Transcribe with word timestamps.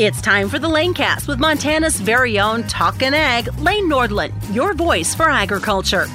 It's 0.00 0.22
time 0.22 0.48
for 0.48 0.58
the 0.58 0.66
Lanecast 0.66 1.28
with 1.28 1.38
Montana's 1.38 2.00
very 2.00 2.40
own 2.40 2.62
Talkin' 2.62 3.12
Ag, 3.12 3.52
Lane 3.58 3.86
Nordlund, 3.86 4.32
your 4.50 4.72
voice 4.72 5.14
for 5.14 5.28
agriculture. 5.28 6.06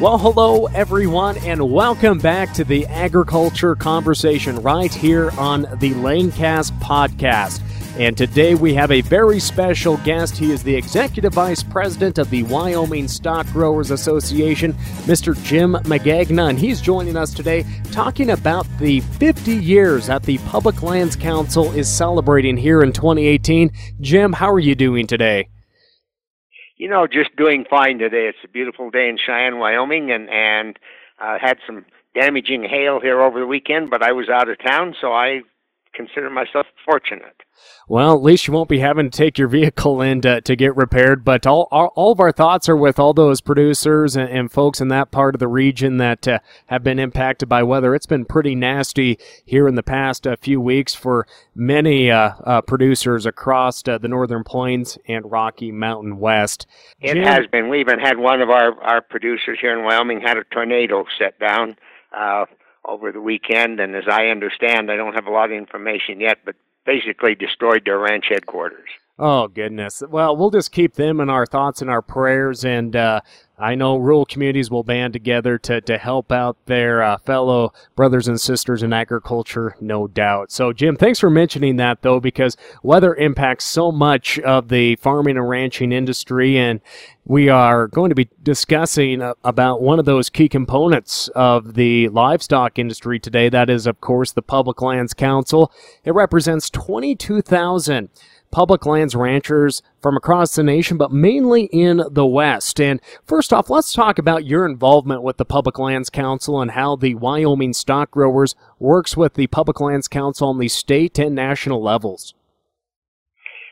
Well, 0.00 0.18
hello 0.18 0.66
everyone, 0.74 1.38
and 1.38 1.70
welcome 1.70 2.18
back 2.18 2.52
to 2.54 2.64
the 2.64 2.84
agriculture 2.86 3.76
conversation 3.76 4.60
right 4.60 4.92
here 4.92 5.30
on 5.38 5.62
the 5.76 5.92
Lanecast 5.92 6.72
podcast. 6.80 7.60
And 7.98 8.16
today 8.16 8.54
we 8.54 8.74
have 8.74 8.92
a 8.92 9.00
very 9.00 9.40
special 9.40 9.96
guest. 9.98 10.36
He 10.36 10.52
is 10.52 10.62
the 10.62 10.76
Executive 10.76 11.34
Vice 11.34 11.64
President 11.64 12.18
of 12.18 12.30
the 12.30 12.44
Wyoming 12.44 13.08
Stock 13.08 13.44
Growers 13.48 13.90
Association, 13.90 14.74
Mr. 15.08 15.34
Jim 15.42 15.72
Magagna. 15.82 16.48
And 16.48 16.56
he's 16.56 16.80
joining 16.80 17.16
us 17.16 17.34
today 17.34 17.64
talking 17.90 18.30
about 18.30 18.68
the 18.78 19.00
50 19.00 19.52
years 19.52 20.06
that 20.06 20.22
the 20.22 20.38
Public 20.46 20.80
Lands 20.80 21.16
Council 21.16 21.72
is 21.72 21.88
celebrating 21.88 22.56
here 22.56 22.82
in 22.82 22.92
2018. 22.92 23.72
Jim, 24.00 24.32
how 24.32 24.52
are 24.52 24.60
you 24.60 24.76
doing 24.76 25.08
today? 25.08 25.48
You 26.76 26.88
know, 26.88 27.08
just 27.08 27.34
doing 27.34 27.64
fine 27.68 27.98
today. 27.98 28.28
It's 28.28 28.38
a 28.44 28.48
beautiful 28.48 28.90
day 28.90 29.08
in 29.08 29.18
Cheyenne, 29.18 29.58
Wyoming, 29.58 30.12
and, 30.12 30.30
and 30.30 30.78
uh, 31.20 31.36
had 31.40 31.58
some 31.66 31.84
damaging 32.14 32.62
hail 32.62 33.00
here 33.00 33.20
over 33.20 33.40
the 33.40 33.46
weekend, 33.46 33.90
but 33.90 34.04
I 34.04 34.12
was 34.12 34.28
out 34.28 34.48
of 34.48 34.56
town, 34.62 34.94
so 35.00 35.12
I 35.12 35.40
consider 35.94 36.30
myself 36.30 36.66
fortunate. 36.84 37.42
Well, 37.90 38.14
at 38.14 38.22
least 38.22 38.46
you 38.46 38.52
won't 38.52 38.68
be 38.68 38.80
having 38.80 39.08
to 39.08 39.16
take 39.16 39.38
your 39.38 39.48
vehicle 39.48 40.02
in 40.02 40.20
to, 40.20 40.42
to 40.42 40.56
get 40.56 40.76
repaired. 40.76 41.24
But 41.24 41.46
all, 41.46 41.68
all, 41.70 41.86
all 41.96 42.12
of 42.12 42.20
our 42.20 42.32
thoughts 42.32 42.68
are 42.68 42.76
with 42.76 42.98
all 42.98 43.14
those 43.14 43.40
producers 43.40 44.14
and, 44.14 44.28
and 44.28 44.52
folks 44.52 44.80
in 44.80 44.88
that 44.88 45.10
part 45.10 45.34
of 45.34 45.38
the 45.38 45.48
region 45.48 45.96
that 45.96 46.28
uh, 46.28 46.38
have 46.66 46.82
been 46.82 46.98
impacted 46.98 47.48
by 47.48 47.62
weather. 47.62 47.94
It's 47.94 48.06
been 48.06 48.26
pretty 48.26 48.54
nasty 48.54 49.18
here 49.44 49.66
in 49.66 49.74
the 49.74 49.82
past 49.82 50.26
uh, 50.26 50.36
few 50.36 50.60
weeks 50.60 50.94
for 50.94 51.26
many 51.54 52.10
uh, 52.10 52.32
uh 52.44 52.60
producers 52.60 53.26
across 53.26 53.86
uh, 53.88 53.98
the 53.98 54.08
Northern 54.08 54.44
Plains 54.44 54.98
and 55.08 55.30
Rocky 55.30 55.72
Mountain 55.72 56.18
West. 56.18 56.66
It 57.00 57.14
Jim, 57.14 57.24
has 57.24 57.46
been. 57.46 57.68
We 57.68 57.80
even 57.80 57.98
had 57.98 58.18
one 58.18 58.42
of 58.42 58.50
our, 58.50 58.80
our 58.82 59.00
producers 59.00 59.58
here 59.60 59.76
in 59.76 59.84
Wyoming 59.84 60.20
had 60.20 60.36
a 60.36 60.44
tornado 60.44 61.04
set 61.18 61.38
down 61.38 61.76
uh, 62.16 62.44
over 62.84 63.12
the 63.12 63.20
weekend, 63.20 63.80
and 63.80 63.94
as 63.96 64.04
I 64.10 64.26
understand, 64.26 64.90
I 64.90 64.96
don't 64.96 65.14
have 65.14 65.26
a 65.26 65.30
lot 65.30 65.50
of 65.50 65.56
information 65.56 66.20
yet, 66.20 66.38
but 66.44 66.54
basically 66.88 67.34
destroyed 67.34 67.82
their 67.84 67.98
ranch 67.98 68.24
headquarters. 68.30 68.88
Oh 69.20 69.48
goodness! 69.48 70.00
Well, 70.08 70.36
we'll 70.36 70.50
just 70.50 70.70
keep 70.70 70.94
them 70.94 71.18
in 71.18 71.28
our 71.28 71.44
thoughts 71.44 71.82
and 71.82 71.90
our 71.90 72.02
prayers, 72.02 72.64
and 72.64 72.94
uh, 72.94 73.20
I 73.58 73.74
know 73.74 73.96
rural 73.96 74.24
communities 74.24 74.70
will 74.70 74.84
band 74.84 75.12
together 75.12 75.58
to, 75.58 75.80
to 75.80 75.98
help 75.98 76.30
out 76.30 76.56
their 76.66 77.02
uh, 77.02 77.18
fellow 77.18 77.72
brothers 77.96 78.28
and 78.28 78.40
sisters 78.40 78.84
in 78.84 78.92
agriculture, 78.92 79.74
no 79.80 80.06
doubt. 80.06 80.52
So, 80.52 80.72
Jim, 80.72 80.94
thanks 80.94 81.18
for 81.18 81.30
mentioning 81.30 81.74
that, 81.76 82.02
though, 82.02 82.20
because 82.20 82.56
weather 82.84 83.16
impacts 83.16 83.64
so 83.64 83.90
much 83.90 84.38
of 84.38 84.68
the 84.68 84.94
farming 84.96 85.36
and 85.36 85.48
ranching 85.48 85.90
industry, 85.90 86.56
and 86.56 86.80
we 87.24 87.48
are 87.48 87.88
going 87.88 88.10
to 88.10 88.14
be 88.14 88.28
discussing 88.40 89.20
uh, 89.20 89.34
about 89.42 89.82
one 89.82 89.98
of 89.98 90.04
those 90.04 90.30
key 90.30 90.48
components 90.48 91.26
of 91.34 91.74
the 91.74 92.08
livestock 92.10 92.78
industry 92.78 93.18
today. 93.18 93.48
That 93.48 93.68
is, 93.68 93.88
of 93.88 94.00
course, 94.00 94.30
the 94.30 94.42
Public 94.42 94.80
Lands 94.80 95.12
Council. 95.12 95.72
It 96.04 96.14
represents 96.14 96.70
22,000 96.70 98.10
public 98.50 98.86
lands 98.86 99.14
ranchers 99.14 99.82
from 100.00 100.16
across 100.16 100.54
the 100.54 100.62
nation, 100.62 100.96
but 100.96 101.12
mainly 101.12 101.64
in 101.64 102.02
the 102.10 102.26
West. 102.26 102.80
And 102.80 103.00
first 103.24 103.52
off, 103.52 103.70
let's 103.70 103.92
talk 103.92 104.18
about 104.18 104.44
your 104.44 104.64
involvement 104.66 105.22
with 105.22 105.36
the 105.36 105.44
Public 105.44 105.78
Lands 105.78 106.10
Council 106.10 106.60
and 106.60 106.72
how 106.72 106.96
the 106.96 107.14
Wyoming 107.14 107.72
Stock 107.72 108.10
Growers 108.10 108.54
works 108.78 109.16
with 109.16 109.34
the 109.34 109.46
Public 109.48 109.80
Lands 109.80 110.08
Council 110.08 110.48
on 110.48 110.58
the 110.58 110.68
state 110.68 111.18
and 111.18 111.34
national 111.34 111.82
levels. 111.82 112.34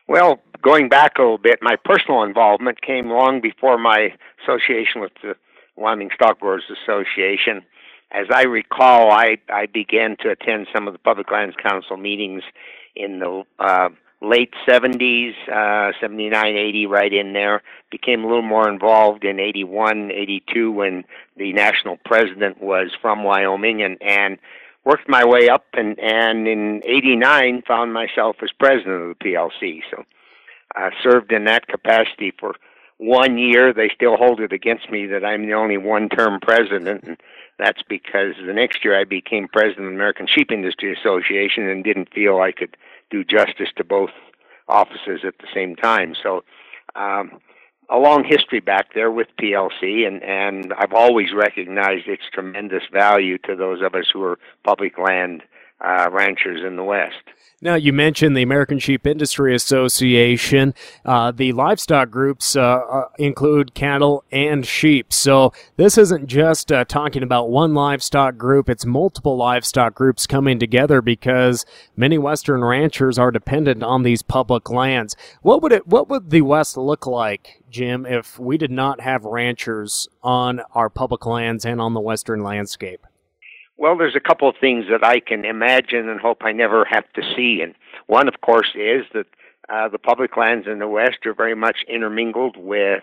Well, 0.08 0.40
going 0.62 0.88
back 0.88 1.18
a 1.18 1.22
little 1.22 1.38
bit, 1.38 1.58
my 1.62 1.76
personal 1.84 2.22
involvement 2.22 2.80
came 2.80 3.08
long 3.08 3.40
before 3.40 3.78
my 3.78 4.10
association 4.42 5.00
with 5.00 5.12
the 5.22 5.34
Wyoming 5.76 6.10
Stock 6.14 6.40
Growers 6.40 6.64
Association. 6.84 7.62
As 8.12 8.26
I 8.32 8.44
recall, 8.44 9.10
I, 9.10 9.38
I 9.48 9.66
began 9.66 10.16
to 10.20 10.30
attend 10.30 10.68
some 10.74 10.86
of 10.86 10.92
the 10.92 10.98
Public 10.98 11.30
Lands 11.30 11.56
Council 11.62 11.96
meetings 11.96 12.42
in 12.94 13.18
the 13.18 13.42
uh, 13.58 13.88
late 14.22 14.52
70s, 14.66 15.34
uh, 15.48 15.92
79, 16.00 16.56
80, 16.56 16.86
right 16.86 17.12
in 17.12 17.32
there. 17.32 17.62
Became 17.90 18.24
a 18.24 18.26
little 18.26 18.42
more 18.42 18.68
involved 18.68 19.24
in 19.24 19.38
81, 19.38 20.10
82 20.10 20.72
when 20.72 21.04
the 21.36 21.52
national 21.52 21.98
president 22.04 22.62
was 22.62 22.90
from 23.00 23.24
Wyoming 23.24 23.82
and, 23.82 23.98
and 24.00 24.38
worked 24.84 25.08
my 25.08 25.24
way 25.24 25.48
up 25.48 25.64
and, 25.74 25.98
and 25.98 26.48
in 26.48 26.80
89 26.84 27.62
found 27.66 27.92
myself 27.92 28.36
as 28.42 28.50
president 28.58 29.02
of 29.02 29.16
the 29.18 29.24
PLC. 29.24 29.80
So 29.90 30.04
I 30.74 30.90
served 31.02 31.32
in 31.32 31.44
that 31.44 31.66
capacity 31.66 32.32
for 32.38 32.54
one 32.98 33.36
year. 33.36 33.72
They 33.72 33.90
still 33.94 34.16
hold 34.16 34.40
it 34.40 34.52
against 34.52 34.90
me 34.90 35.06
that 35.06 35.24
I'm 35.24 35.46
the 35.46 35.54
only 35.54 35.76
one 35.76 36.08
term 36.08 36.40
president. 36.40 37.04
And 37.04 37.16
that's 37.58 37.82
because 37.88 38.34
the 38.44 38.52
next 38.52 38.84
year 38.84 38.98
I 38.98 39.04
became 39.04 39.48
president 39.48 39.86
of 39.86 39.92
the 39.92 39.96
American 39.96 40.26
Sheep 40.26 40.50
Industry 40.50 40.94
Association 40.94 41.68
and 41.68 41.84
didn't 41.84 42.12
feel 42.12 42.40
I 42.40 42.52
could 42.52 42.76
do 43.10 43.24
justice 43.24 43.68
to 43.76 43.84
both 43.84 44.10
offices 44.68 45.20
at 45.24 45.38
the 45.38 45.46
same 45.54 45.76
time. 45.76 46.14
So, 46.20 46.44
um, 46.94 47.40
a 47.88 47.98
long 47.98 48.24
history 48.24 48.60
back 48.60 48.94
there 48.94 49.10
with 49.12 49.28
PLC, 49.40 50.06
and, 50.06 50.22
and 50.22 50.72
I've 50.76 50.92
always 50.92 51.32
recognized 51.32 52.08
its 52.08 52.24
tremendous 52.32 52.82
value 52.92 53.38
to 53.38 53.54
those 53.54 53.80
of 53.80 53.94
us 53.94 54.06
who 54.12 54.22
are 54.24 54.38
public 54.64 54.98
land 54.98 55.42
uh, 55.80 56.08
ranchers 56.10 56.64
in 56.64 56.76
the 56.76 56.84
West. 56.84 57.14
Now, 57.62 57.74
you 57.74 57.94
mentioned 57.94 58.36
the 58.36 58.42
American 58.42 58.78
Sheep 58.78 59.06
Industry 59.06 59.54
Association. 59.54 60.74
Uh, 61.06 61.32
the 61.32 61.52
livestock 61.52 62.10
groups 62.10 62.54
uh, 62.54 62.60
uh, 62.60 63.08
include 63.18 63.72
cattle 63.72 64.24
and 64.30 64.66
sheep. 64.66 65.10
So, 65.10 65.54
this 65.78 65.96
isn't 65.96 66.26
just 66.26 66.70
uh, 66.70 66.84
talking 66.84 67.22
about 67.22 67.48
one 67.48 67.72
livestock 67.72 68.36
group, 68.36 68.68
it's 68.68 68.84
multiple 68.84 69.38
livestock 69.38 69.94
groups 69.94 70.26
coming 70.26 70.58
together 70.58 71.00
because 71.00 71.64
many 71.96 72.18
Western 72.18 72.62
ranchers 72.62 73.18
are 73.18 73.30
dependent 73.30 73.82
on 73.82 74.02
these 74.02 74.22
public 74.22 74.68
lands. 74.68 75.16
What 75.40 75.62
would, 75.62 75.72
it, 75.72 75.86
what 75.86 76.10
would 76.10 76.28
the 76.28 76.42
West 76.42 76.76
look 76.76 77.06
like, 77.06 77.62
Jim, 77.70 78.04
if 78.04 78.38
we 78.38 78.58
did 78.58 78.70
not 78.70 79.00
have 79.00 79.24
ranchers 79.24 80.08
on 80.22 80.60
our 80.74 80.90
public 80.90 81.24
lands 81.24 81.64
and 81.64 81.80
on 81.80 81.94
the 81.94 82.00
Western 82.00 82.42
landscape? 82.42 83.06
Well, 83.78 83.96
there's 83.96 84.16
a 84.16 84.20
couple 84.20 84.48
of 84.48 84.56
things 84.58 84.86
that 84.90 85.04
I 85.04 85.20
can 85.20 85.44
imagine 85.44 86.08
and 86.08 86.18
hope 86.18 86.38
I 86.42 86.52
never 86.52 86.86
have 86.86 87.10
to 87.14 87.22
see. 87.36 87.60
And 87.62 87.74
one, 88.06 88.26
of 88.26 88.40
course, 88.40 88.70
is 88.74 89.04
that 89.12 89.26
uh, 89.68 89.88
the 89.88 89.98
public 89.98 90.36
lands 90.36 90.66
in 90.66 90.78
the 90.78 90.88
West 90.88 91.26
are 91.26 91.34
very 91.34 91.54
much 91.54 91.78
intermingled 91.86 92.56
with 92.56 93.02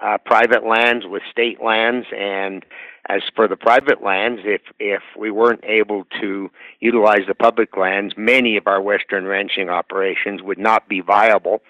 uh, 0.00 0.16
private 0.24 0.64
lands, 0.64 1.04
with 1.06 1.22
state 1.30 1.62
lands. 1.62 2.06
And 2.16 2.64
as 3.08 3.20
for 3.36 3.46
the 3.46 3.56
private 3.56 4.02
lands, 4.02 4.42
if, 4.44 4.62
if 4.78 5.02
we 5.18 5.30
weren't 5.30 5.64
able 5.64 6.04
to 6.22 6.50
utilize 6.80 7.26
the 7.28 7.34
public 7.34 7.76
lands, 7.76 8.14
many 8.16 8.56
of 8.56 8.66
our 8.66 8.80
Western 8.80 9.26
ranching 9.26 9.68
operations 9.68 10.42
would 10.42 10.58
not 10.58 10.88
be 10.88 11.00
viable. 11.00 11.60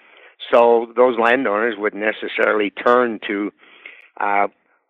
So 0.51 0.93
those 0.95 1.19
landowners 1.19 1.75
would 1.77 1.93
necessarily 1.93 2.69
turn 2.69 3.19
to 3.27 3.51
uh, 4.19 4.47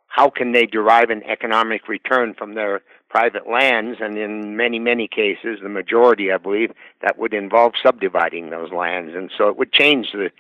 how 0.08 0.30
can 0.30 0.52
they 0.52 0.66
derive 0.66 1.10
an 1.10 1.24
economic 1.24 1.88
return 1.88 2.36
from 2.38 2.54
their 2.54 2.82
private 3.16 3.50
lands, 3.50 4.00
and 4.02 4.18
in 4.18 4.58
many, 4.58 4.78
many 4.78 5.08
cases, 5.08 5.60
the 5.64 5.70
majority, 5.70 6.34
I 6.34 6.38
believe, 6.38 6.74
that 7.02 7.18
would 7.18 7.34
involve 7.34 7.72
subdividing 7.82 8.50
those 8.50 8.74
lands. 8.74 9.14
And 9.16 9.32
so 9.38 9.48
it 9.48 9.56
would 9.56 9.72
change 9.72 10.08
the, 10.12 10.32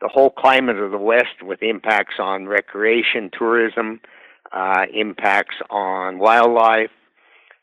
the 0.00 0.08
whole 0.08 0.30
climate 0.30 0.76
of 0.76 0.90
the 0.90 0.98
West 0.98 1.40
with 1.40 1.62
impacts 1.62 2.16
on 2.18 2.48
recreation, 2.48 3.30
tourism, 3.32 4.00
uh, 4.50 4.86
impacts 4.92 5.54
on 5.70 6.18
wildlife, 6.18 6.90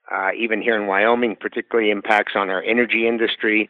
uh, 0.10 0.30
even 0.40 0.62
here 0.62 0.82
in 0.82 0.88
Wyoming, 0.88 1.36
particularly 1.36 1.92
impacts 1.92 2.32
on 2.34 2.50
our 2.50 2.64
energy 2.64 3.06
industry. 3.06 3.70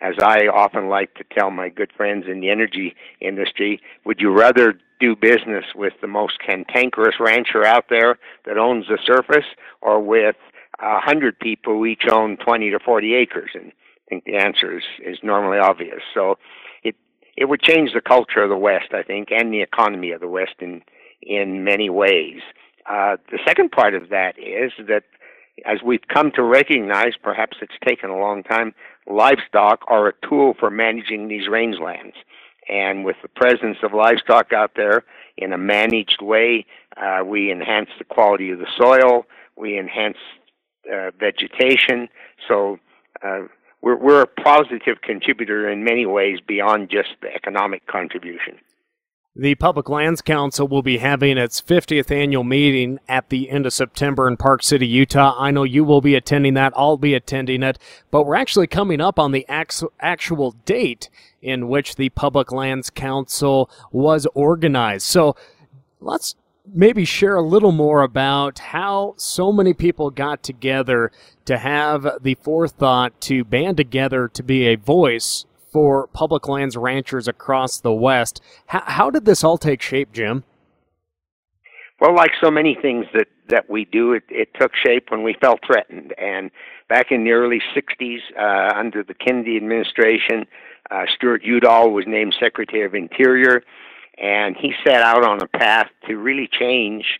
As 0.00 0.14
I 0.22 0.46
often 0.46 0.88
like 0.88 1.14
to 1.14 1.24
tell 1.32 1.50
my 1.50 1.68
good 1.68 1.92
friends 1.96 2.26
in 2.28 2.40
the 2.40 2.50
energy 2.50 2.94
industry, 3.20 3.80
would 4.04 4.20
you 4.20 4.30
rather 4.30 4.74
do 5.00 5.16
business 5.16 5.64
with 5.74 5.94
the 6.00 6.06
most 6.06 6.38
cantankerous 6.44 7.16
rancher 7.20 7.64
out 7.64 7.86
there 7.90 8.18
that 8.44 8.58
owns 8.58 8.86
the 8.88 8.98
surface 9.04 9.46
or 9.80 10.00
with 10.00 10.36
a 10.80 11.00
hundred 11.00 11.38
people 11.38 11.74
who 11.74 11.86
each 11.86 12.04
own 12.10 12.36
20 12.38 12.70
to 12.70 12.78
40 12.78 13.14
acres? 13.14 13.50
And 13.54 13.72
I 13.72 14.08
think 14.08 14.24
the 14.24 14.36
answer 14.36 14.76
is, 14.76 14.84
is 15.04 15.18
normally 15.22 15.58
obvious. 15.58 16.02
So 16.12 16.38
it, 16.82 16.96
it 17.36 17.46
would 17.46 17.62
change 17.62 17.92
the 17.92 18.00
culture 18.00 18.42
of 18.42 18.50
the 18.50 18.56
West, 18.56 18.92
I 18.92 19.02
think, 19.02 19.28
and 19.30 19.52
the 19.52 19.62
economy 19.62 20.10
of 20.10 20.20
the 20.20 20.28
West 20.28 20.56
in, 20.60 20.82
in 21.22 21.64
many 21.64 21.88
ways. 21.88 22.40
Uh, 22.88 23.16
the 23.30 23.38
second 23.46 23.72
part 23.72 23.94
of 23.94 24.10
that 24.10 24.38
is 24.38 24.72
that 24.86 25.04
as 25.64 25.82
we've 25.84 26.06
come 26.12 26.30
to 26.32 26.42
recognize, 26.42 27.12
perhaps 27.22 27.56
it's 27.62 27.74
taken 27.86 28.10
a 28.10 28.18
long 28.18 28.42
time, 28.42 28.74
livestock 29.06 29.84
are 29.88 30.08
a 30.08 30.28
tool 30.28 30.54
for 30.58 30.70
managing 30.70 31.28
these 31.28 31.48
rangelands. 31.48 32.14
And 32.68 33.04
with 33.04 33.16
the 33.22 33.28
presence 33.28 33.78
of 33.82 33.92
livestock 33.92 34.52
out 34.52 34.72
there 34.74 35.04
in 35.36 35.52
a 35.52 35.58
managed 35.58 36.22
way, 36.22 36.66
uh, 36.96 37.22
we 37.24 37.52
enhance 37.52 37.90
the 37.98 38.04
quality 38.04 38.50
of 38.50 38.58
the 38.58 38.68
soil, 38.76 39.26
we 39.56 39.78
enhance 39.78 40.16
uh, 40.92 41.10
vegetation. 41.18 42.08
So 42.48 42.78
uh, 43.22 43.42
we're 43.82 43.96
we're 43.96 44.22
a 44.22 44.26
positive 44.26 45.02
contributor 45.02 45.68
in 45.68 45.84
many 45.84 46.06
ways 46.06 46.40
beyond 46.40 46.90
just 46.90 47.10
the 47.20 47.32
economic 47.34 47.86
contribution. 47.86 48.58
The 49.36 49.56
Public 49.56 49.88
Lands 49.88 50.22
Council 50.22 50.68
will 50.68 50.82
be 50.82 50.98
having 50.98 51.38
its 51.38 51.60
50th 51.60 52.12
annual 52.12 52.44
meeting 52.44 53.00
at 53.08 53.30
the 53.30 53.50
end 53.50 53.66
of 53.66 53.72
September 53.72 54.28
in 54.28 54.36
Park 54.36 54.62
City, 54.62 54.86
Utah. 54.86 55.34
I 55.36 55.50
know 55.50 55.64
you 55.64 55.82
will 55.82 56.00
be 56.00 56.14
attending 56.14 56.54
that. 56.54 56.72
I'll 56.76 56.96
be 56.96 57.14
attending 57.14 57.64
it. 57.64 57.76
But 58.12 58.26
we're 58.26 58.36
actually 58.36 58.68
coming 58.68 59.00
up 59.00 59.18
on 59.18 59.32
the 59.32 59.44
actual 59.48 60.52
date 60.64 61.10
in 61.42 61.68
which 61.68 61.96
the 61.96 62.10
Public 62.10 62.52
Lands 62.52 62.90
Council 62.90 63.68
was 63.90 64.24
organized. 64.34 65.06
So 65.06 65.34
let's 65.98 66.36
maybe 66.72 67.04
share 67.04 67.34
a 67.34 67.42
little 67.42 67.72
more 67.72 68.02
about 68.02 68.60
how 68.60 69.14
so 69.16 69.50
many 69.50 69.74
people 69.74 70.10
got 70.10 70.44
together 70.44 71.10
to 71.46 71.58
have 71.58 72.22
the 72.22 72.36
forethought 72.36 73.20
to 73.22 73.42
band 73.42 73.78
together 73.78 74.28
to 74.28 74.44
be 74.44 74.68
a 74.68 74.76
voice 74.76 75.44
for 75.74 76.06
public 76.06 76.46
lands 76.46 76.76
ranchers 76.76 77.26
across 77.26 77.80
the 77.80 77.92
West. 77.92 78.40
How, 78.66 78.84
how 78.86 79.10
did 79.10 79.24
this 79.24 79.42
all 79.42 79.58
take 79.58 79.82
shape, 79.82 80.12
Jim? 80.12 80.44
Well, 82.00 82.14
like 82.14 82.30
so 82.40 82.48
many 82.48 82.78
things 82.80 83.06
that, 83.12 83.26
that 83.48 83.68
we 83.68 83.84
do, 83.84 84.12
it, 84.12 84.22
it 84.28 84.50
took 84.54 84.70
shape 84.76 85.10
when 85.10 85.24
we 85.24 85.34
felt 85.40 85.58
threatened. 85.66 86.14
And 86.16 86.52
back 86.88 87.10
in 87.10 87.24
the 87.24 87.32
early 87.32 87.60
60s, 87.76 88.18
uh, 88.38 88.78
under 88.78 89.02
the 89.02 89.14
Kennedy 89.14 89.56
administration, 89.56 90.46
uh, 90.92 91.06
Stewart 91.12 91.42
Udall 91.44 91.90
was 91.90 92.04
named 92.06 92.36
Secretary 92.38 92.86
of 92.86 92.94
Interior, 92.94 93.64
and 94.22 94.56
he 94.56 94.74
set 94.86 95.02
out 95.02 95.24
on 95.24 95.42
a 95.42 95.58
path 95.58 95.88
to 96.06 96.14
really 96.14 96.48
change 96.48 97.18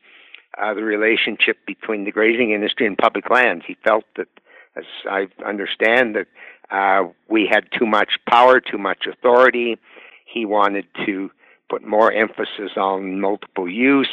uh, 0.63 0.75
the 0.75 0.85
relationship 0.85 1.57
between 1.67 2.05
the 2.05 2.13
grazing 2.13 2.53
industry 2.53 2.87
and 2.87 2.97
public 2.97 3.29
lands. 3.31 3.65
He 3.67 3.77
felt 3.83 4.05
that, 4.17 4.29
as 4.77 4.85
I 5.09 5.29
understand, 5.47 6.17
that 6.17 6.27
uh, 6.71 7.09
we 7.29 7.49
had 7.51 7.69
too 7.79 7.87
much 7.87 8.19
power, 8.29 8.61
too 8.61 8.79
much 8.79 9.07
authority. 9.07 9.79
He 10.27 10.45
wanted 10.45 10.87
to 11.07 11.31
put 11.69 11.87
more 11.87 12.13
emphasis 12.13 12.73
on 12.77 13.21
multiple 13.21 13.69
use 13.69 14.09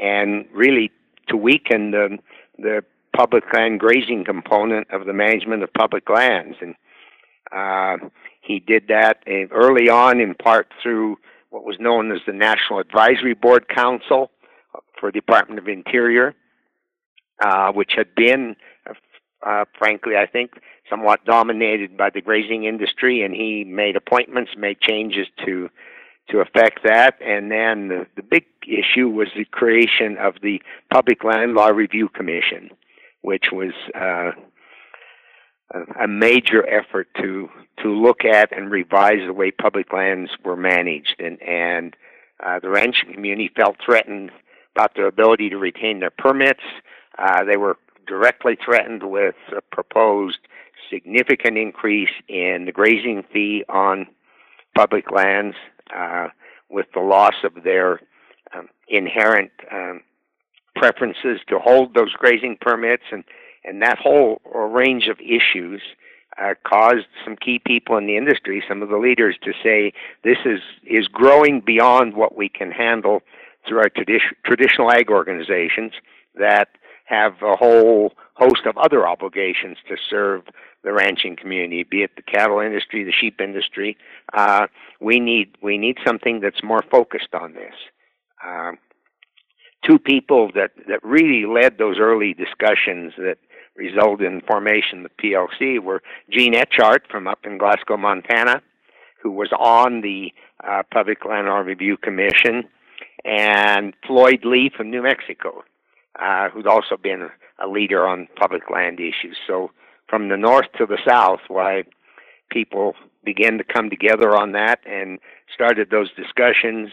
and 0.00 0.46
really 0.52 0.90
to 1.28 1.36
weaken 1.36 1.90
the 1.90 2.18
the 2.58 2.84
public 3.16 3.44
land 3.52 3.80
grazing 3.80 4.24
component 4.24 4.90
of 4.90 5.06
the 5.06 5.12
management 5.12 5.62
of 5.62 5.72
public 5.72 6.08
lands. 6.08 6.56
And 6.60 6.74
uh, 7.52 8.08
he 8.40 8.60
did 8.60 8.88
that 8.88 9.22
early 9.50 9.88
on, 9.88 10.20
in 10.20 10.34
part 10.34 10.68
through 10.82 11.16
what 11.50 11.64
was 11.64 11.76
known 11.78 12.10
as 12.10 12.18
the 12.26 12.32
National 12.32 12.80
Advisory 12.80 13.34
Board 13.34 13.68
Council 13.68 14.30
for 14.98 15.10
Department 15.10 15.58
of 15.60 15.68
Interior, 15.68 16.34
uh, 17.40 17.72
which 17.72 17.92
had 17.96 18.14
been, 18.14 18.56
uh, 19.44 19.64
frankly, 19.78 20.16
I 20.16 20.26
think, 20.26 20.52
somewhat 20.88 21.24
dominated 21.24 21.96
by 21.96 22.10
the 22.10 22.20
grazing 22.20 22.64
industry, 22.64 23.22
and 23.22 23.34
he 23.34 23.64
made 23.64 23.96
appointments, 23.96 24.52
made 24.56 24.80
changes 24.80 25.26
to 25.44 25.68
to 26.30 26.40
affect 26.40 26.82
that. 26.84 27.18
And 27.20 27.50
then 27.50 27.88
the, 27.88 28.06
the 28.16 28.22
big 28.22 28.46
issue 28.66 29.08
was 29.10 29.28
the 29.36 29.44
creation 29.44 30.16
of 30.16 30.36
the 30.42 30.62
Public 30.90 31.22
Land 31.22 31.52
Law 31.52 31.68
Review 31.68 32.08
Commission, 32.08 32.70
which 33.20 33.46
was 33.52 33.72
uh, 33.94 34.30
a, 36.00 36.08
major 36.08 36.66
effort 36.66 37.08
to 37.20 37.50
to 37.82 37.88
look 37.88 38.24
at 38.24 38.56
and 38.56 38.70
revise 38.70 39.20
the 39.26 39.34
way 39.34 39.50
public 39.50 39.92
lands 39.92 40.30
were 40.44 40.56
managed, 40.56 41.16
and 41.18 41.42
and 41.42 41.96
uh, 42.44 42.58
the 42.60 42.70
ranching 42.70 43.12
community 43.12 43.50
felt 43.54 43.76
threatened 43.84 44.30
about 44.74 44.94
their 44.96 45.06
ability 45.06 45.50
to 45.50 45.58
retain 45.58 46.00
their 46.00 46.10
permits. 46.10 46.62
Uh, 47.18 47.44
they 47.44 47.56
were 47.56 47.76
directly 48.06 48.56
threatened 48.64 49.02
with 49.04 49.34
a 49.56 49.60
proposed 49.60 50.38
significant 50.90 51.56
increase 51.56 52.10
in 52.28 52.64
the 52.66 52.72
grazing 52.72 53.24
fee 53.32 53.64
on 53.68 54.06
public 54.76 55.10
lands 55.10 55.56
uh, 55.96 56.28
with 56.70 56.86
the 56.94 57.00
loss 57.00 57.34
of 57.44 57.64
their 57.64 58.00
um, 58.54 58.68
inherent 58.88 59.50
um, 59.72 60.00
preferences 60.74 61.40
to 61.48 61.58
hold 61.58 61.94
those 61.94 62.12
grazing 62.12 62.56
permits. 62.60 63.04
And 63.10 63.24
and 63.64 63.80
that 63.80 63.98
whole 63.98 64.42
range 64.44 65.08
of 65.08 65.18
issues 65.20 65.80
uh, 66.40 66.54
caused 66.66 67.06
some 67.24 67.36
key 67.36 67.58
people 67.64 67.96
in 67.96 68.06
the 68.06 68.16
industry, 68.16 68.62
some 68.68 68.82
of 68.82 68.88
the 68.88 68.98
leaders, 68.98 69.36
to 69.42 69.52
say 69.62 69.92
this 70.22 70.38
is 70.44 70.60
is 70.84 71.08
growing 71.08 71.60
beyond 71.60 72.14
what 72.14 72.36
we 72.36 72.48
can 72.48 72.70
handle 72.70 73.22
through 73.66 73.78
our 73.78 73.88
tradi- 73.88 74.18
traditional 74.44 74.90
ag 74.90 75.10
organizations 75.10 75.92
that 76.34 76.68
have 77.04 77.34
a 77.42 77.56
whole 77.56 78.12
host 78.34 78.66
of 78.66 78.76
other 78.76 79.06
obligations 79.06 79.76
to 79.88 79.96
serve 80.10 80.42
the 80.82 80.92
ranching 80.92 81.36
community, 81.36 81.82
be 81.82 82.02
it 82.02 82.10
the 82.16 82.22
cattle 82.22 82.60
industry, 82.60 83.04
the 83.04 83.12
sheep 83.12 83.40
industry. 83.40 83.96
Uh, 84.32 84.66
we 85.00 85.20
need 85.20 85.56
we 85.62 85.78
need 85.78 85.96
something 86.06 86.40
that's 86.40 86.62
more 86.62 86.82
focused 86.90 87.34
on 87.34 87.54
this. 87.54 87.74
Uh, 88.46 88.72
two 89.84 89.98
people 89.98 90.50
that 90.54 90.72
that 90.88 91.02
really 91.02 91.46
led 91.46 91.78
those 91.78 91.98
early 91.98 92.34
discussions 92.34 93.12
that 93.16 93.38
resulted 93.76 94.30
in 94.30 94.40
formation 94.42 95.04
of 95.04 95.10
the 95.16 95.30
PLC 95.30 95.80
were 95.80 96.02
Gene 96.30 96.54
Etchart 96.54 97.00
from 97.10 97.26
up 97.26 97.40
in 97.44 97.58
Glasgow, 97.58 97.96
Montana, 97.96 98.62
who 99.22 99.30
was 99.30 99.50
on 99.58 100.00
the 100.00 100.32
uh, 100.62 100.82
Public 100.92 101.24
Land 101.24 101.48
Review 101.66 101.96
Commission, 101.96 102.64
and 103.24 103.94
Floyd 104.06 104.44
Lee 104.44 104.70
from 104.74 104.90
New 104.90 105.02
Mexico, 105.02 105.64
uh, 106.20 106.48
who'd 106.50 106.66
also 106.66 106.96
been 106.96 107.28
a 107.62 107.68
leader 107.68 108.06
on 108.06 108.28
public 108.36 108.70
land 108.70 109.00
issues. 109.00 109.36
So 109.46 109.70
from 110.08 110.28
the 110.28 110.36
north 110.36 110.66
to 110.78 110.86
the 110.86 110.98
south, 111.06 111.40
why 111.48 111.84
people 112.50 112.94
began 113.24 113.58
to 113.58 113.64
come 113.64 113.90
together 113.90 114.36
on 114.36 114.52
that 114.52 114.80
and 114.86 115.18
started 115.52 115.90
those 115.90 116.12
discussions. 116.14 116.90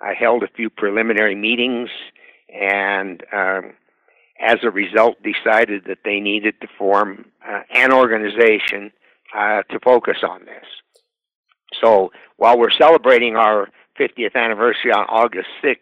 I 0.00 0.14
held 0.14 0.42
a 0.42 0.48
few 0.48 0.70
preliminary 0.70 1.34
meetings 1.34 1.90
and 2.48 3.22
um, 3.32 3.72
as 4.40 4.58
a 4.62 4.70
result 4.70 5.16
decided 5.22 5.84
that 5.86 5.98
they 6.04 6.20
needed 6.20 6.54
to 6.60 6.68
form 6.78 7.26
uh, 7.48 7.60
an 7.74 7.92
organization 7.92 8.92
uh, 9.36 9.62
to 9.70 9.78
focus 9.80 10.18
on 10.28 10.44
this. 10.44 10.64
So 11.80 12.10
while 12.36 12.58
we're 12.58 12.70
celebrating 12.70 13.36
our 13.36 13.68
50th 13.98 14.34
anniversary 14.34 14.92
on 14.92 15.06
August 15.08 15.48
6th, 15.62 15.76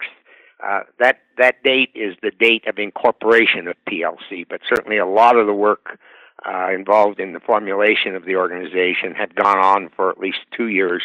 uh, 0.64 0.80
that 0.98 1.18
that 1.38 1.62
date 1.62 1.90
is 1.94 2.16
the 2.22 2.30
date 2.30 2.66
of 2.66 2.78
incorporation 2.78 3.66
of 3.66 3.76
PLC, 3.88 4.46
but 4.48 4.60
certainly 4.68 4.98
a 4.98 5.06
lot 5.06 5.36
of 5.36 5.46
the 5.46 5.54
work 5.54 5.98
uh, 6.46 6.70
involved 6.72 7.20
in 7.20 7.32
the 7.32 7.40
formulation 7.40 8.14
of 8.14 8.24
the 8.24 8.36
organization 8.36 9.14
had 9.14 9.34
gone 9.34 9.58
on 9.58 9.90
for 9.94 10.10
at 10.10 10.18
least 10.18 10.38
two 10.56 10.68
years 10.68 11.02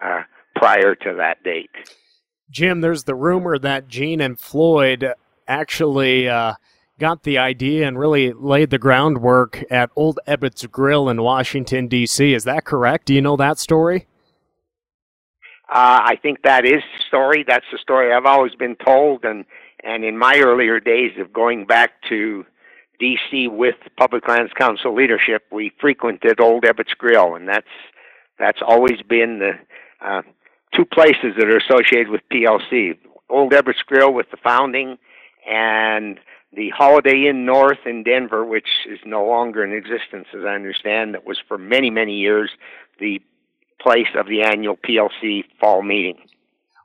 uh, 0.00 0.22
prior 0.56 0.94
to 0.94 1.14
that 1.14 1.42
date. 1.42 1.70
Jim, 2.50 2.80
there's 2.80 3.04
the 3.04 3.14
rumor 3.14 3.58
that 3.58 3.88
Gene 3.88 4.20
and 4.20 4.38
Floyd 4.38 5.14
actually 5.48 6.28
uh, 6.28 6.54
got 6.98 7.22
the 7.22 7.38
idea 7.38 7.86
and 7.88 7.98
really 7.98 8.32
laid 8.32 8.70
the 8.70 8.78
groundwork 8.78 9.64
at 9.70 9.90
Old 9.96 10.20
Ebbitt's 10.26 10.66
Grill 10.66 11.08
in 11.08 11.22
Washington, 11.22 11.88
D.C. 11.88 12.34
Is 12.34 12.44
that 12.44 12.64
correct? 12.64 13.06
Do 13.06 13.14
you 13.14 13.22
know 13.22 13.36
that 13.36 13.58
story? 13.58 14.06
Uh, 15.72 16.04
I 16.04 16.16
think 16.20 16.42
that 16.42 16.66
is 16.66 16.82
the 16.82 17.02
story. 17.08 17.46
That's 17.48 17.64
the 17.72 17.78
story 17.78 18.12
I've 18.12 18.26
always 18.26 18.54
been 18.54 18.76
told, 18.76 19.24
and 19.24 19.46
and 19.82 20.04
in 20.04 20.18
my 20.18 20.38
earlier 20.38 20.80
days 20.80 21.12
of 21.18 21.32
going 21.32 21.64
back 21.64 21.92
to 22.10 22.44
D.C. 23.00 23.48
with 23.48 23.76
Public 23.96 24.28
Lands 24.28 24.52
Council 24.52 24.94
leadership, 24.94 25.44
we 25.50 25.72
frequented 25.80 26.42
Old 26.42 26.64
Ebbitt's 26.64 26.92
Grill, 26.92 27.36
and 27.36 27.48
that's 27.48 27.72
that's 28.38 28.60
always 28.60 29.00
been 29.08 29.38
the 29.38 29.52
uh, 30.06 30.20
two 30.74 30.84
places 30.84 31.32
that 31.38 31.48
are 31.48 31.56
associated 31.56 32.10
with 32.10 32.20
PLC. 32.30 32.98
Old 33.30 33.52
Ebbitt's 33.52 33.82
Grill 33.86 34.12
with 34.12 34.30
the 34.30 34.36
founding, 34.44 34.98
and 35.50 36.20
the 36.52 36.68
Holiday 36.68 37.28
Inn 37.30 37.46
North 37.46 37.86
in 37.86 38.02
Denver, 38.02 38.44
which 38.44 38.68
is 38.86 38.98
no 39.06 39.24
longer 39.24 39.64
in 39.64 39.72
existence, 39.72 40.26
as 40.34 40.44
I 40.44 40.54
understand, 40.54 41.14
that 41.14 41.24
was 41.24 41.38
for 41.48 41.56
many 41.56 41.88
many 41.88 42.18
years 42.18 42.50
the 43.00 43.22
place 43.82 44.08
of 44.16 44.26
the 44.26 44.42
annual 44.42 44.76
PLC 44.76 45.44
fall 45.60 45.82
meeting. 45.82 46.18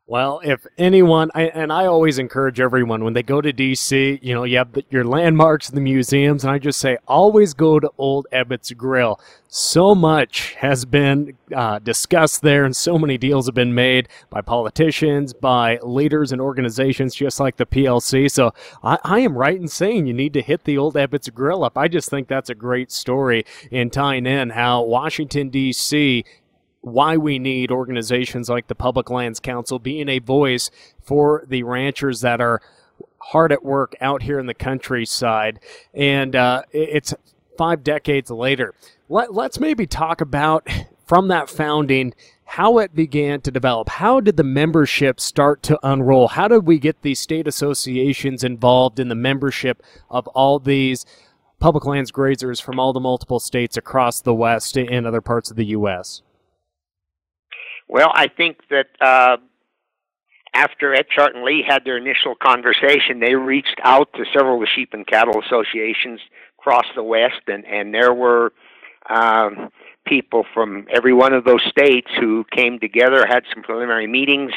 Well, 0.09 0.39
if 0.41 0.65
anyone, 0.77 1.31
I, 1.35 1.47
and 1.47 1.71
I 1.71 1.85
always 1.85 2.17
encourage 2.17 2.61
everyone 2.61 3.03
when 3.03 3.11
they 3.11 3.23
go 3.23 3.41
to 3.41 3.51
DC, 3.51 4.19
you 4.21 4.33
know, 4.33 4.45
you 4.45 4.57
have 4.57 4.71
the, 4.71 4.85
your 4.89 5.03
landmarks, 5.03 5.69
the 5.69 5.81
museums, 5.81 6.45
and 6.45 6.51
I 6.51 6.59
just 6.59 6.79
say 6.79 6.97
always 7.09 7.53
go 7.53 7.77
to 7.77 7.91
Old 7.97 8.25
Ebbitt's 8.31 8.71
Grill. 8.71 9.19
So 9.49 9.93
much 9.93 10.53
has 10.59 10.85
been 10.85 11.37
uh, 11.53 11.79
discussed 11.79 12.41
there, 12.41 12.63
and 12.63 12.73
so 12.73 12.97
many 12.97 13.17
deals 13.17 13.47
have 13.47 13.55
been 13.55 13.75
made 13.75 14.07
by 14.29 14.39
politicians, 14.39 15.33
by 15.33 15.77
leaders 15.83 16.31
and 16.31 16.39
organizations 16.39 17.13
just 17.13 17.41
like 17.41 17.57
the 17.57 17.65
PLC. 17.65 18.31
So 18.31 18.53
I, 18.81 18.99
I 19.03 19.19
am 19.19 19.37
right 19.37 19.59
in 19.59 19.67
saying 19.67 20.07
you 20.07 20.13
need 20.13 20.31
to 20.35 20.41
hit 20.41 20.63
the 20.63 20.77
Old 20.77 20.95
Ebbitt's 20.95 21.27
Grill 21.31 21.65
up. 21.65 21.77
I 21.77 21.89
just 21.89 22.09
think 22.09 22.29
that's 22.29 22.49
a 22.49 22.55
great 22.55 22.93
story 22.93 23.43
in 23.71 23.89
tying 23.89 24.25
in 24.25 24.51
how 24.51 24.83
Washington, 24.83 25.49
D.C 25.49 26.23
why 26.91 27.17
we 27.17 27.39
need 27.39 27.71
organizations 27.71 28.49
like 28.49 28.67
the 28.67 28.75
Public 28.75 29.09
Lands 29.09 29.39
Council 29.39 29.79
being 29.79 30.09
a 30.09 30.19
voice 30.19 30.69
for 31.01 31.43
the 31.47 31.63
ranchers 31.63 32.21
that 32.21 32.41
are 32.41 32.61
hard 33.19 33.51
at 33.51 33.63
work 33.63 33.95
out 34.01 34.23
here 34.23 34.39
in 34.39 34.45
the 34.45 34.53
countryside. 34.53 35.59
And 35.93 36.35
uh, 36.35 36.63
it's 36.71 37.13
five 37.57 37.83
decades 37.83 38.29
later. 38.29 38.73
Let, 39.09 39.33
let's 39.33 39.59
maybe 39.59 39.87
talk 39.87 40.21
about 40.21 40.67
from 41.05 41.29
that 41.29 41.49
founding 41.49 42.13
how 42.45 42.77
it 42.77 42.95
began 42.95 43.41
to 43.41 43.51
develop. 43.51 43.89
How 43.89 44.21
did 44.21 44.37
the 44.37 44.43
membership 44.43 45.19
start 45.19 45.63
to 45.63 45.79
unroll? 45.83 46.29
How 46.29 46.47
did 46.47 46.65
we 46.65 46.79
get 46.79 47.01
these 47.01 47.19
state 47.19 47.47
associations 47.47 48.43
involved 48.43 48.99
in 48.99 49.09
the 49.09 49.15
membership 49.15 49.83
of 50.09 50.27
all 50.27 50.59
these 50.59 51.05
public 51.59 51.85
lands 51.85 52.11
grazers 52.11 52.61
from 52.61 52.79
all 52.79 52.93
the 52.93 52.99
multiple 52.99 53.39
states 53.39 53.75
across 53.75 54.21
the 54.21 54.33
West 54.33 54.77
and 54.77 55.05
other 55.05 55.21
parts 55.21 55.51
of 55.51 55.57
the 55.57 55.65
U.S.? 55.65 56.21
Well, 57.87 58.11
I 58.13 58.27
think 58.27 58.59
that 58.69 58.87
uh, 58.99 59.37
after 60.53 60.93
Etchart 60.93 61.35
and 61.35 61.43
Lee 61.43 61.63
had 61.67 61.85
their 61.85 61.97
initial 61.97 62.35
conversation, 62.35 63.19
they 63.19 63.35
reached 63.35 63.79
out 63.83 64.11
to 64.13 64.25
several 64.33 64.55
of 64.55 64.61
the 64.61 64.67
sheep 64.75 64.89
and 64.93 65.05
cattle 65.07 65.41
associations 65.41 66.19
across 66.59 66.85
the 66.95 67.03
West, 67.03 67.41
and, 67.47 67.65
and 67.65 67.93
there 67.93 68.13
were 68.13 68.51
um, 69.09 69.69
people 70.05 70.45
from 70.53 70.85
every 70.93 71.13
one 71.13 71.33
of 71.33 71.45
those 71.45 71.61
states 71.69 72.07
who 72.19 72.43
came 72.51 72.79
together, 72.79 73.25
had 73.27 73.43
some 73.53 73.63
preliminary 73.63 74.07
meetings. 74.07 74.51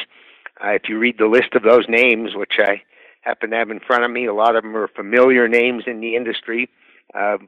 Uh, 0.64 0.70
if 0.70 0.82
you 0.88 0.98
read 0.98 1.16
the 1.18 1.26
list 1.26 1.54
of 1.54 1.62
those 1.62 1.84
names, 1.88 2.30
which 2.34 2.54
I 2.58 2.82
happen 3.20 3.50
to 3.50 3.56
have 3.56 3.70
in 3.70 3.80
front 3.80 4.04
of 4.04 4.10
me, 4.10 4.26
a 4.26 4.34
lot 4.34 4.56
of 4.56 4.62
them 4.62 4.76
are 4.76 4.88
familiar 4.88 5.46
names 5.48 5.84
in 5.86 6.00
the 6.00 6.16
industry, 6.16 6.68
uh, 7.14 7.38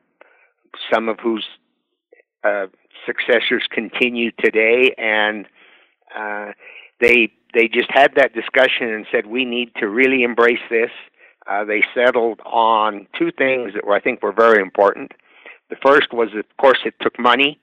some 0.92 1.08
of 1.08 1.18
whose 1.20 1.44
uh, 2.44 2.66
successors 3.06 3.64
continue 3.70 4.30
today, 4.38 4.94
and 4.98 5.46
uh, 6.16 6.52
they 7.00 7.32
they 7.54 7.68
just 7.68 7.90
had 7.90 8.14
that 8.16 8.34
discussion 8.34 8.88
and 8.88 9.06
said 9.12 9.26
we 9.26 9.44
need 9.44 9.72
to 9.76 9.88
really 9.88 10.22
embrace 10.22 10.62
this. 10.70 10.90
Uh, 11.46 11.64
they 11.64 11.82
settled 11.94 12.40
on 12.46 13.06
two 13.18 13.30
things 13.32 13.74
that 13.74 13.84
were, 13.84 13.94
I 13.94 14.00
think 14.00 14.22
were 14.22 14.32
very 14.32 14.62
important. 14.62 15.12
The 15.68 15.76
first 15.84 16.12
was, 16.12 16.28
of 16.34 16.44
course, 16.58 16.78
it 16.84 16.94
took 17.00 17.18
money, 17.18 17.58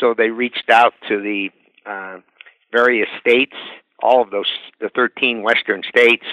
so 0.00 0.14
they 0.16 0.30
reached 0.30 0.68
out 0.70 0.92
to 1.08 1.20
the 1.20 1.50
uh, 1.88 2.18
various 2.72 3.08
states, 3.20 3.56
all 4.02 4.22
of 4.22 4.30
those, 4.30 4.46
the 4.80 4.90
13 4.94 5.42
western 5.42 5.82
states, 5.88 6.24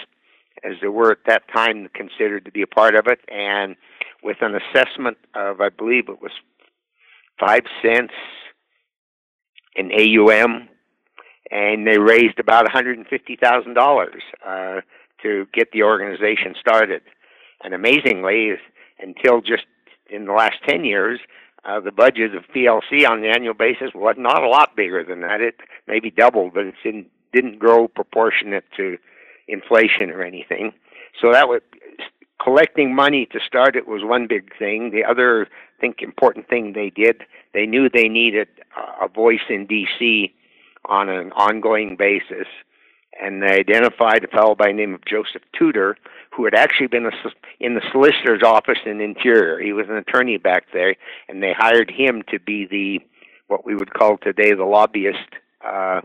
as 0.64 0.74
they 0.82 0.88
were 0.88 1.12
at 1.12 1.26
that 1.28 1.44
time 1.54 1.88
considered 1.94 2.44
to 2.46 2.52
be 2.52 2.62
a 2.62 2.68
part 2.68 2.96
of 2.96 3.08
it, 3.08 3.20
and 3.30 3.76
with 4.24 4.38
an 4.42 4.56
assessment 4.56 5.18
of, 5.36 5.62
I 5.62 5.70
believe 5.70 6.10
it 6.10 6.22
was 6.22 6.32
five 7.40 7.64
cents 7.82 8.14
in 9.76 9.92
AUM 9.92 10.70
and 11.54 11.86
they 11.86 12.00
raised 12.00 12.40
about 12.40 12.66
$150,000 12.66 14.08
uh, 14.46 14.82
to 15.22 15.48
get 15.54 15.72
the 15.72 15.84
organization 15.84 16.56
started. 16.60 17.04
And 17.64 17.76
amazingly, 17.76 18.54
until 19.00 19.40
just 19.40 19.66
in 20.10 20.26
the 20.26 20.34
last 20.34 20.56
10 20.68 20.84
years, 20.84 21.20
uh, 21.64 21.80
the 21.80 21.92
budget 21.92 22.34
of 22.34 22.44
PLC 22.54 23.08
on 23.08 23.24
an 23.24 23.26
annual 23.26 23.54
basis 23.54 23.92
was 23.94 24.16
not 24.18 24.44
a 24.44 24.50
lot 24.50 24.76
bigger 24.76 25.06
than 25.08 25.22
that. 25.22 25.42
It 25.42 25.58
maybe 25.88 26.10
doubled, 26.10 26.56
but 26.56 26.66
it 26.66 26.74
didn't, 26.84 27.08
didn't 27.32 27.60
grow 27.60 27.88
proportionate 27.88 28.66
to 28.78 28.98
inflation 29.48 30.10
or 30.10 30.24
anything. 30.24 30.74
So 31.22 31.32
that 31.32 31.48
was 31.48 31.62
collecting 32.44 32.96
money 32.96 33.28
to 33.28 33.40
start 33.46 33.76
it 33.76 33.88
was 33.88 34.02
one 34.04 34.26
big 34.28 34.58
thing. 34.58 34.90
The 34.92 35.06
other, 35.06 35.46
I 35.78 35.80
think, 35.80 36.02
important 36.02 36.50
thing 36.50 36.74
they 36.74 36.90
did, 36.90 37.22
they 37.54 37.68
knew 37.68 37.90
they 37.90 38.10
needed 38.10 38.48
a 39.00 39.08
voice 39.08 39.46
in 39.50 39.68
D.C 39.68 40.34
on 40.86 41.10
an 41.10 41.32
ongoing 41.34 41.96
basis. 41.98 42.48
And 43.22 43.44
they 43.44 43.60
identified 43.60 44.24
a 44.24 44.28
fellow 44.28 44.56
by 44.56 44.68
the 44.68 44.74
name 44.74 44.94
of 44.94 45.06
Joseph 45.06 45.44
Tudor, 45.58 45.98
who 46.32 46.46
had 46.46 46.56
actually 46.56 46.88
been 46.88 47.10
in 47.60 47.76
the 47.76 47.82
solicitor's 47.92 48.42
office 48.44 48.80
in 48.86 49.00
Interior. 49.02 49.60
He 49.60 49.72
was 49.72 49.88
an 49.88 49.98
attorney 49.98 50.38
back 50.38 50.66
there, 50.74 50.96
and 51.30 51.44
they 51.44 51.54
hired 51.54 51.92
him 51.92 52.24
to 52.32 52.40
be 52.40 52.66
the 52.66 53.00
what 53.48 53.66
we 53.66 53.76
would 53.76 53.94
call 53.94 54.18
today 54.18 54.54
the 54.54 54.64
lobbyist 54.64 55.30
uh, 55.64 56.02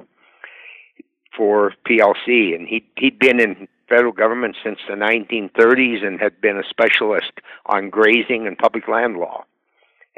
for 1.34 1.72
PLC. 1.88 2.54
And 2.54 2.68
he 2.68 2.84
he'd 2.98 3.18
been 3.18 3.40
in 3.40 3.68
federal 3.88 4.12
government 4.12 4.56
since 4.62 4.78
the 4.86 4.94
1930s 4.94 6.04
and 6.04 6.20
had 6.20 6.40
been 6.40 6.58
a 6.58 6.68
specialist 6.68 7.32
on 7.66 7.88
grazing 7.90 8.46
and 8.46 8.58
public 8.58 8.86
land 8.86 9.16
law. 9.16 9.44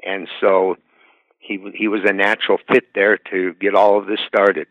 And 0.04 0.28
so 0.40 0.76
he 1.40 1.58
he 1.74 1.88
was 1.88 2.02
a 2.04 2.12
natural 2.12 2.58
fit 2.70 2.84
there 2.94 3.18
to 3.30 3.54
get 3.60 3.74
all 3.74 3.98
of 3.98 4.06
this 4.06 4.20
started. 4.28 4.68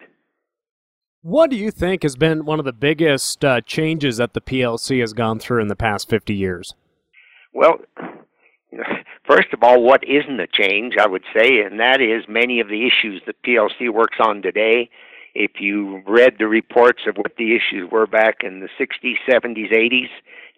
What 1.21 1.49
do 1.49 1.57
you 1.57 1.69
think 1.69 2.03
has 2.03 2.15
been 2.15 2.45
one 2.45 2.59
of 2.59 2.65
the 2.65 2.71
biggest 2.71 3.43
uh, 3.43 3.59
changes 3.61 4.17
that 4.17 4.33
the 4.33 4.39
PLC 4.39 5.01
has 5.01 5.11
gone 5.11 5.37
through 5.37 5.61
in 5.61 5.67
the 5.67 5.75
past 5.75 6.09
50 6.09 6.33
years? 6.33 6.73
Well, 7.53 7.79
first 9.27 9.49
of 9.51 9.61
all, 9.61 9.83
what 9.83 10.01
isn't 10.07 10.39
a 10.39 10.47
change, 10.47 10.95
I 10.97 11.07
would 11.07 11.23
say, 11.35 11.59
and 11.59 11.77
that 11.81 11.99
is 11.99 12.23
many 12.29 12.61
of 12.61 12.69
the 12.69 12.87
issues 12.87 13.21
that 13.25 13.43
PLC 13.43 13.91
works 13.91 14.17
on 14.21 14.41
today. 14.41 14.89
If 15.35 15.59
you 15.59 16.01
read 16.07 16.35
the 16.39 16.47
reports 16.47 17.01
of 17.05 17.17
what 17.17 17.35
the 17.37 17.53
issues 17.53 17.91
were 17.91 18.07
back 18.07 18.37
in 18.43 18.61
the 18.61 18.69
60s, 18.79 19.15
70s, 19.29 19.73
80s, 19.73 20.09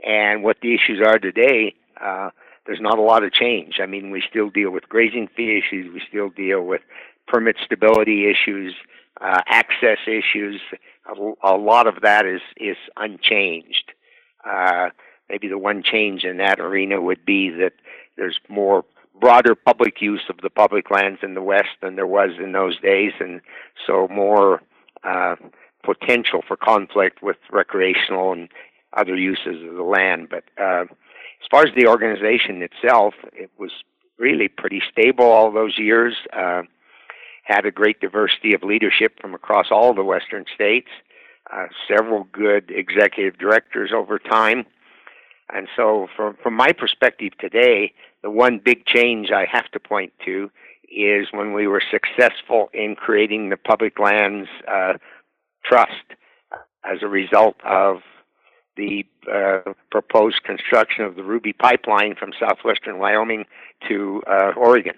and 0.08 0.44
what 0.44 0.58
the 0.62 0.76
issues 0.76 1.02
are 1.06 1.18
today, 1.18 1.74
uh, 2.00 2.30
there's 2.66 2.82
not 2.82 3.00
a 3.00 3.02
lot 3.02 3.24
of 3.24 3.34
change. 3.34 3.80
I 3.82 3.86
mean, 3.86 4.12
we 4.12 4.24
still 4.28 4.50
deal 4.50 4.72
with 4.72 4.90
grazing 4.90 5.28
fee 5.36 5.58
issues, 5.58 5.92
we 5.94 6.02
still 6.08 6.30
deal 6.30 6.62
with 6.62 6.82
permit 7.28 7.58
stability 7.64 8.30
issues, 8.30 8.76
uh, 9.20 9.42
access 9.48 9.98
issues. 10.08 10.62
A, 11.08 11.34
a, 11.44 11.56
lot 11.58 11.88
of 11.88 12.02
that 12.02 12.26
is 12.26 12.42
is 12.58 12.78
unchanged. 12.98 13.92
Uh, 14.46 14.90
maybe 15.30 15.48
the 15.48 15.58
one 15.58 15.84
change 15.84 16.24
in 16.24 16.38
that 16.38 16.60
arena 16.60 17.02
would 17.02 17.26
be 17.26 17.50
that 17.50 17.74
there's 18.18 18.40
more 18.50 18.84
broader 19.20 19.56
public 19.56 20.02
use 20.02 20.24
of 20.30 20.38
the 20.42 20.50
public 20.50 20.90
lands 20.90 21.20
in 21.22 21.34
the 21.34 21.42
West 21.42 21.70
than 21.82 21.96
there 21.96 22.08
was 22.08 22.32
in 22.40 22.52
those 22.52 22.80
days, 22.80 23.14
and 23.20 23.42
so 23.86 24.08
more 24.10 24.62
uh, 25.04 25.36
potential 25.84 26.42
for 26.48 26.56
conflict 26.56 27.22
with 27.24 27.38
recreational 27.52 28.32
and 28.32 28.50
other 28.94 29.16
uses 29.16 29.64
of 29.68 29.76
the 29.76 29.84
land. 29.84 30.30
But 30.30 30.44
uh, 30.62 30.86
as 31.42 31.48
far 31.50 31.64
as 31.64 31.74
the 31.76 31.88
organization 31.88 32.62
itself, 32.62 33.14
it 33.34 33.50
was 33.58 33.72
really 34.18 34.48
pretty 34.48 34.82
stable 34.92 35.26
all 35.26 35.52
those 35.52 35.78
years. 35.78 36.16
Uh, 36.32 36.62
had 37.44 37.66
a 37.66 37.72
great 37.72 38.00
diversity 38.00 38.54
of 38.54 38.64
leadership 38.64 39.20
from 39.20 39.34
across 39.34 39.68
all 39.72 39.94
the 39.94 40.04
western 40.04 40.46
states. 40.54 40.90
Uh, 41.52 41.66
several 41.88 42.26
good 42.32 42.70
executive 42.70 43.38
directors 43.40 43.92
over 43.94 44.20
time. 44.20 44.66
And 45.54 45.68
so, 45.76 46.08
from, 46.16 46.38
from 46.42 46.54
my 46.54 46.72
perspective 46.72 47.34
today, 47.40 47.94
the 48.22 48.30
one 48.30 48.62
big 48.64 48.86
change 48.86 49.32
I 49.32 49.46
have 49.52 49.70
to 49.72 49.80
point 49.80 50.14
to 50.26 50.50
is 50.90 51.28
when 51.32 51.54
we 51.54 51.68
were 51.68 51.82
successful 51.92 52.70
in 52.74 52.96
creating 52.96 53.50
the 53.50 53.58
Public 53.58 54.00
Lands 54.00 54.48
uh, 54.72 54.94
Trust 55.66 56.16
as 56.86 57.00
a 57.02 57.08
result 57.08 57.56
of 57.66 57.98
the 58.76 59.06
uh, 59.32 59.74
proposed 59.92 60.44
construction 60.44 61.06
of 61.06 61.16
the 61.16 61.24
Ruby 61.24 61.54
pipeline 61.54 62.16
from 62.16 62.32
southwestern 62.40 63.00
Wyoming 63.00 63.46
to 63.88 64.22
uh, 64.28 64.52
Oregon. 64.58 64.96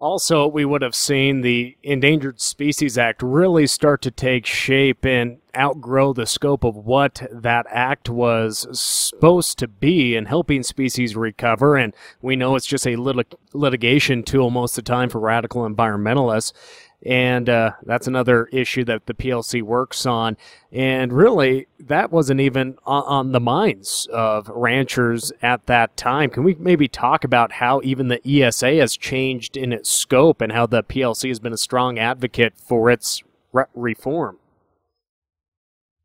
Also, 0.00 0.46
we 0.46 0.64
would 0.64 0.80
have 0.80 0.94
seen 0.94 1.42
the 1.42 1.76
Endangered 1.82 2.40
Species 2.40 2.96
Act 2.96 3.22
really 3.22 3.66
start 3.66 4.00
to 4.00 4.10
take 4.10 4.46
shape 4.46 5.04
and 5.04 5.40
outgrow 5.54 6.14
the 6.14 6.24
scope 6.24 6.64
of 6.64 6.74
what 6.74 7.22
that 7.30 7.66
act 7.68 8.08
was 8.08 8.66
supposed 8.72 9.58
to 9.58 9.68
be 9.68 10.16
in 10.16 10.24
helping 10.24 10.62
species 10.62 11.16
recover. 11.16 11.76
And 11.76 11.94
we 12.22 12.34
know 12.34 12.56
it's 12.56 12.64
just 12.64 12.86
a 12.86 12.96
lit- 12.96 13.34
litigation 13.52 14.22
tool 14.22 14.48
most 14.48 14.78
of 14.78 14.84
the 14.84 14.90
time 14.90 15.10
for 15.10 15.20
radical 15.20 15.68
environmentalists 15.68 16.54
and 17.04 17.48
uh, 17.48 17.72
that's 17.82 18.06
another 18.06 18.46
issue 18.52 18.84
that 18.84 19.06
the 19.06 19.14
PLC 19.14 19.62
works 19.62 20.04
on. 20.04 20.36
And 20.70 21.12
really, 21.12 21.66
that 21.78 22.12
wasn't 22.12 22.40
even 22.40 22.76
on, 22.84 23.32
the 23.32 23.40
minds 23.40 24.06
of 24.12 24.48
ranchers 24.48 25.32
at 25.42 25.66
that 25.66 25.96
time. 25.96 26.30
Can 26.30 26.44
we 26.44 26.54
maybe 26.54 26.88
talk 26.88 27.24
about 27.24 27.52
how 27.52 27.80
even 27.82 28.08
the 28.08 28.20
ESA 28.26 28.74
has 28.76 28.96
changed 28.96 29.56
in 29.56 29.72
its 29.72 29.90
scope 29.90 30.40
and 30.40 30.52
how 30.52 30.66
the 30.66 30.82
PLC 30.82 31.28
has 31.28 31.40
been 31.40 31.52
a 31.52 31.58
strong 31.58 31.98
advocate 31.98 32.54
for 32.56 32.90
its 32.90 33.22
re- 33.52 33.64
reform? 33.74 34.38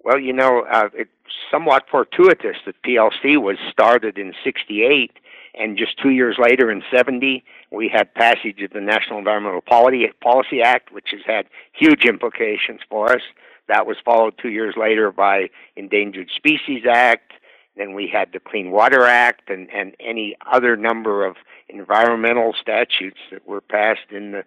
Well, 0.04 0.20
you 0.20 0.34
know, 0.34 0.66
uh, 0.72 0.90
it's 0.94 1.10
somewhat 1.52 1.84
fortuitous 1.90 2.58
that 2.66 2.76
PLC 2.84 3.42
was 3.42 3.58
started 3.72 4.18
in 4.18 4.34
'68 4.44 5.12
and 5.58 5.78
just 5.78 5.98
two 6.02 6.12
years 6.12 6.38
later, 6.40 6.72
in 6.72 6.84
70, 6.94 7.44
we 7.72 7.90
had 7.94 8.14
passage 8.14 8.62
of 8.62 8.72
the 8.72 8.82
National 8.82 9.20
Environmental 9.20 9.62
Policy 9.62 10.62
Act, 10.62 10.92
which 10.92 11.10
has 11.12 11.22
had 11.26 11.48
huge 11.74 12.06
implications 12.06 12.82
for 12.90 13.12
us. 13.12 13.22
That 13.68 13.88
was 13.88 13.98
followed 14.04 14.36
two 14.42 14.50
years 14.50 14.76
later 14.78 15.12
by 15.12 15.50
Endangered 15.76 16.30
Species 16.36 16.84
Act. 16.90 17.34
Then 17.76 17.94
we 17.94 18.08
had 18.08 18.32
the 18.32 18.40
Clean 18.40 18.72
Water 18.72 19.06
Act 19.06 19.50
and, 19.50 19.70
and 19.72 19.96
any 20.00 20.36
other 20.52 20.78
number 20.78 21.26
of 21.26 21.36
environmental 21.70 22.54
statutes 22.60 23.20
that 23.32 23.48
were 23.48 23.62
passed 23.62 24.12
in 24.12 24.32
the 24.32 24.44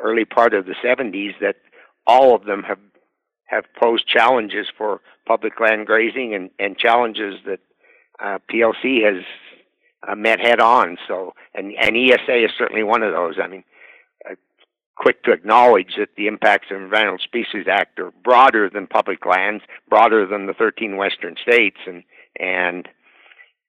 early 0.00 0.24
part 0.24 0.54
of 0.54 0.66
the 0.66 0.74
70s 0.84 1.32
that 1.40 1.56
all 2.06 2.34
of 2.34 2.44
them 2.44 2.62
have 2.62 2.78
have 3.46 3.64
posed 3.78 4.08
challenges 4.08 4.66
for 4.78 5.02
public 5.26 5.60
land 5.60 5.86
grazing 5.86 6.34
and, 6.34 6.48
and 6.58 6.78
challenges 6.78 7.34
that 7.44 7.60
uh, 8.18 8.38
PLC 8.50 9.04
has 9.04 9.22
uh, 10.06 10.14
met 10.14 10.40
head 10.40 10.60
on. 10.60 10.96
So, 11.08 11.34
and 11.54 11.72
and 11.80 11.96
ESA 11.96 12.44
is 12.44 12.50
certainly 12.56 12.82
one 12.82 13.02
of 13.02 13.12
those. 13.12 13.34
I 13.42 13.48
mean, 13.48 13.64
uh, 14.28 14.34
quick 14.96 15.22
to 15.24 15.32
acknowledge 15.32 15.94
that 15.98 16.16
the 16.16 16.26
impacts 16.26 16.66
of 16.70 16.78
the 16.78 16.84
Environmental 16.84 17.18
Species 17.18 17.66
Act 17.70 17.98
are 17.98 18.12
broader 18.24 18.70
than 18.70 18.86
public 18.86 19.24
lands, 19.26 19.64
broader 19.88 20.26
than 20.26 20.46
the 20.46 20.54
13 20.54 20.96
western 20.96 21.36
states, 21.42 21.78
and 21.86 22.02
and 22.38 22.88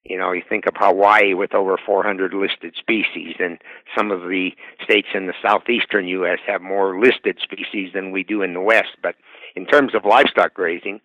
you 0.03 0.17
know, 0.17 0.33
you 0.33 0.41
think 0.47 0.65
of 0.65 0.73
Hawaii 0.75 1.33
with 1.33 1.53
over 1.53 1.77
400 1.77 2.33
listed 2.33 2.75
species, 2.77 3.35
and 3.39 3.57
some 3.97 4.11
of 4.11 4.21
the 4.21 4.49
states 4.83 5.07
in 5.13 5.27
the 5.27 5.33
southeastern 5.41 6.07
U.S. 6.09 6.39
have 6.45 6.61
more 6.61 6.99
listed 6.99 7.39
species 7.41 7.91
than 7.93 8.11
we 8.11 8.23
do 8.23 8.41
in 8.41 8.53
the 8.53 8.59
West. 8.59 8.97
But 9.01 9.15
in 9.55 9.65
terms 9.65 9.95
of 9.95 10.03
livestock 10.03 10.53
grazing, 10.53 10.99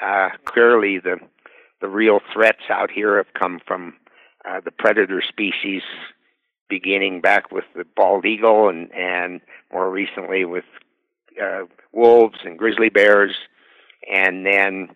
uh, 0.00 0.30
clearly 0.44 0.98
the 0.98 1.16
the 1.80 1.88
real 1.88 2.20
threats 2.32 2.70
out 2.70 2.90
here 2.90 3.16
have 3.16 3.34
come 3.38 3.60
from 3.66 3.94
uh, 4.48 4.60
the 4.64 4.70
predator 4.70 5.22
species, 5.26 5.82
beginning 6.68 7.20
back 7.20 7.50
with 7.50 7.64
the 7.74 7.84
bald 7.96 8.24
eagle, 8.24 8.68
and 8.68 8.92
and 8.94 9.40
more 9.72 9.90
recently 9.90 10.44
with 10.44 10.64
uh, 11.42 11.62
wolves 11.92 12.38
and 12.44 12.58
grizzly 12.58 12.88
bears, 12.88 13.34
and 14.12 14.46
then 14.46 14.88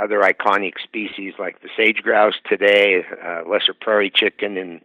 other 0.00 0.20
iconic 0.20 0.74
species 0.82 1.34
like 1.38 1.60
the 1.62 1.68
sage 1.76 1.98
grouse 2.02 2.36
today, 2.48 3.04
uh, 3.24 3.42
lesser 3.48 3.74
prairie 3.74 4.12
chicken, 4.14 4.56
and 4.56 4.80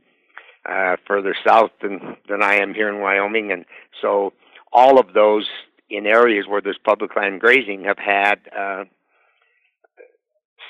uh, 0.68 0.96
further 1.08 1.36
south 1.46 1.72
than 1.82 2.18
than 2.28 2.42
I 2.42 2.56
am 2.56 2.74
here 2.74 2.90
in 2.90 3.00
Wyoming, 3.00 3.52
and 3.52 3.66
so 4.02 4.34
all 4.74 5.00
of 5.00 5.14
those 5.14 5.48
in 5.90 6.06
areas 6.06 6.48
where 6.48 6.62
there's 6.62 6.80
public 6.84 7.16
land 7.16 7.40
grazing 7.40 7.84
have 7.84 8.00
had 8.00 8.40
uh, 8.58 8.84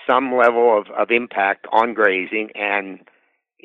some 0.06 0.36
level 0.36 0.78
of, 0.78 0.88
of 0.92 1.12
impact 1.12 1.66
on 1.72 1.94
grazing, 1.94 2.50
and 2.56 3.00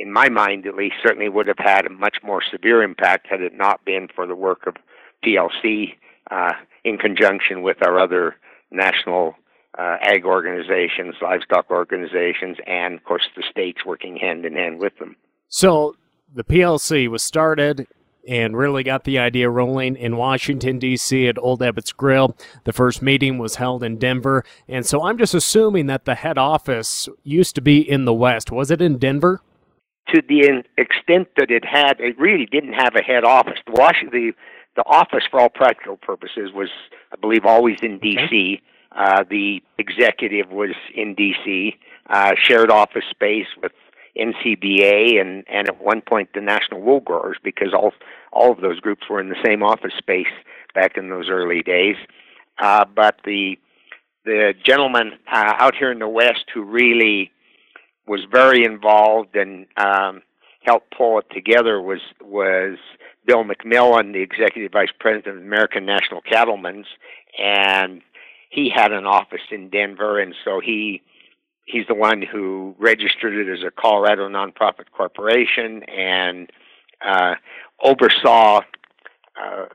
in 0.00 0.10
my 0.10 0.30
mind, 0.30 0.66
at 0.66 0.74
least, 0.74 0.96
certainly 1.02 1.28
would 1.28 1.46
have 1.46 1.58
had 1.58 1.84
a 1.84 1.90
much 1.90 2.16
more 2.22 2.42
severe 2.50 2.82
impact 2.82 3.26
had 3.28 3.42
it 3.42 3.52
not 3.54 3.84
been 3.84 4.08
for 4.14 4.26
the 4.26 4.34
work 4.34 4.66
of 4.66 4.74
PLC 5.24 5.94
uh, 6.30 6.52
in 6.84 6.96
conjunction 6.96 7.60
with 7.62 7.76
our 7.86 8.00
other 8.00 8.36
national 8.70 9.34
uh, 9.78 9.96
ag 10.00 10.24
organizations, 10.24 11.14
livestock 11.20 11.70
organizations, 11.70 12.56
and 12.66 12.94
of 12.94 13.04
course 13.04 13.28
the 13.36 13.42
states 13.50 13.84
working 13.84 14.16
hand 14.16 14.46
in 14.46 14.54
hand 14.54 14.78
with 14.80 14.96
them. 14.98 15.16
So 15.48 15.96
the 16.34 16.44
PLC 16.44 17.08
was 17.08 17.22
started 17.22 17.86
and 18.26 18.56
really 18.56 18.82
got 18.82 19.04
the 19.04 19.18
idea 19.18 19.50
rolling 19.50 19.96
in 19.96 20.16
Washington, 20.16 20.78
D.C. 20.78 21.28
at 21.28 21.38
Old 21.38 21.60
Ebbitt's 21.60 21.92
Grill. 21.92 22.36
The 22.64 22.72
first 22.72 23.02
meeting 23.02 23.38
was 23.38 23.56
held 23.56 23.82
in 23.82 23.98
Denver. 23.98 24.44
And 24.68 24.86
so 24.86 25.02
I'm 25.02 25.18
just 25.18 25.34
assuming 25.34 25.86
that 25.86 26.04
the 26.04 26.14
head 26.14 26.38
office 26.38 27.08
used 27.22 27.54
to 27.56 27.60
be 27.60 27.78
in 27.78 28.04
the 28.04 28.14
West. 28.14 28.50
Was 28.50 28.70
it 28.70 28.80
in 28.82 28.98
Denver? 28.98 29.42
To 30.14 30.22
the 30.28 30.64
extent 30.76 31.28
that 31.36 31.50
it 31.50 31.64
had, 31.64 32.00
it 32.00 32.18
really 32.18 32.46
didn't 32.46 32.72
have 32.72 32.96
a 32.96 33.02
head 33.02 33.24
office. 33.24 33.58
The, 33.66 33.72
Washington, 33.72 34.34
the, 34.76 34.82
the 34.82 34.86
office, 34.86 35.24
for 35.30 35.40
all 35.40 35.48
practical 35.48 35.96
purposes, 35.96 36.50
was, 36.52 36.68
I 37.12 37.16
believe, 37.16 37.44
always 37.44 37.78
in 37.82 37.98
D.C. 37.98 38.60
Uh, 38.92 39.24
the 39.28 39.62
executive 39.78 40.50
was 40.50 40.74
in 40.94 41.14
D.C., 41.14 41.76
uh, 42.08 42.32
shared 42.42 42.70
office 42.70 43.04
space 43.10 43.46
with 43.62 43.72
NCBA 44.16 45.20
and, 45.20 45.44
and 45.48 45.68
at 45.68 45.80
one 45.80 46.00
point 46.00 46.30
the 46.34 46.40
National 46.40 46.80
Wool 46.80 47.00
Growers 47.00 47.36
because 47.42 47.72
all 47.72 47.92
all 48.32 48.52
of 48.52 48.60
those 48.60 48.80
groups 48.80 49.02
were 49.08 49.20
in 49.20 49.28
the 49.28 49.42
same 49.44 49.62
office 49.62 49.92
space 49.96 50.26
back 50.74 50.96
in 50.96 51.08
those 51.08 51.28
early 51.28 51.62
days. 51.62 51.96
Uh, 52.58 52.84
but 52.84 53.20
the 53.24 53.58
the 54.24 54.54
gentleman 54.64 55.12
uh, 55.32 55.54
out 55.58 55.74
here 55.74 55.90
in 55.90 55.98
the 55.98 56.08
West 56.08 56.44
who 56.52 56.62
really 56.62 57.30
was 58.10 58.26
very 58.28 58.64
involved 58.64 59.36
and 59.36 59.66
um, 59.76 60.20
helped 60.62 60.90
pull 60.90 61.20
it 61.20 61.26
together 61.30 61.80
was 61.80 62.00
was 62.20 62.76
Bill 63.24 63.44
McMillan, 63.44 64.12
the 64.12 64.20
executive 64.20 64.72
vice 64.72 64.90
president 64.98 65.36
of 65.36 65.42
American 65.44 65.86
National 65.86 66.20
Cattlemen's, 66.20 66.86
and 67.38 68.02
he 68.50 68.68
had 68.68 68.90
an 68.90 69.06
office 69.06 69.46
in 69.52 69.70
Denver, 69.70 70.18
and 70.18 70.34
so 70.44 70.58
he 70.58 71.02
he's 71.66 71.86
the 71.86 71.94
one 71.94 72.20
who 72.20 72.74
registered 72.80 73.32
it 73.32 73.48
as 73.48 73.64
a 73.64 73.70
Colorado 73.70 74.28
nonprofit 74.28 74.90
corporation 74.92 75.84
and 75.84 76.50
uh, 77.06 77.34
oversaw 77.80 78.60
uh, 79.40 79.66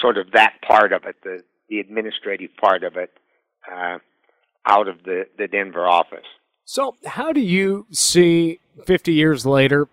sort 0.00 0.18
of 0.18 0.32
that 0.32 0.54
part 0.66 0.92
of 0.92 1.04
it, 1.04 1.14
the 1.22 1.44
the 1.68 1.78
administrative 1.78 2.50
part 2.56 2.82
of 2.82 2.96
it, 2.96 3.12
uh, 3.72 3.98
out 4.66 4.88
of 4.88 5.04
the 5.04 5.26
the 5.38 5.46
Denver 5.46 5.86
office. 5.86 6.26
So, 6.66 6.96
how 7.06 7.32
do 7.32 7.40
you 7.40 7.86
see 7.92 8.58
50 8.84 9.12
years 9.12 9.46
later 9.46 9.88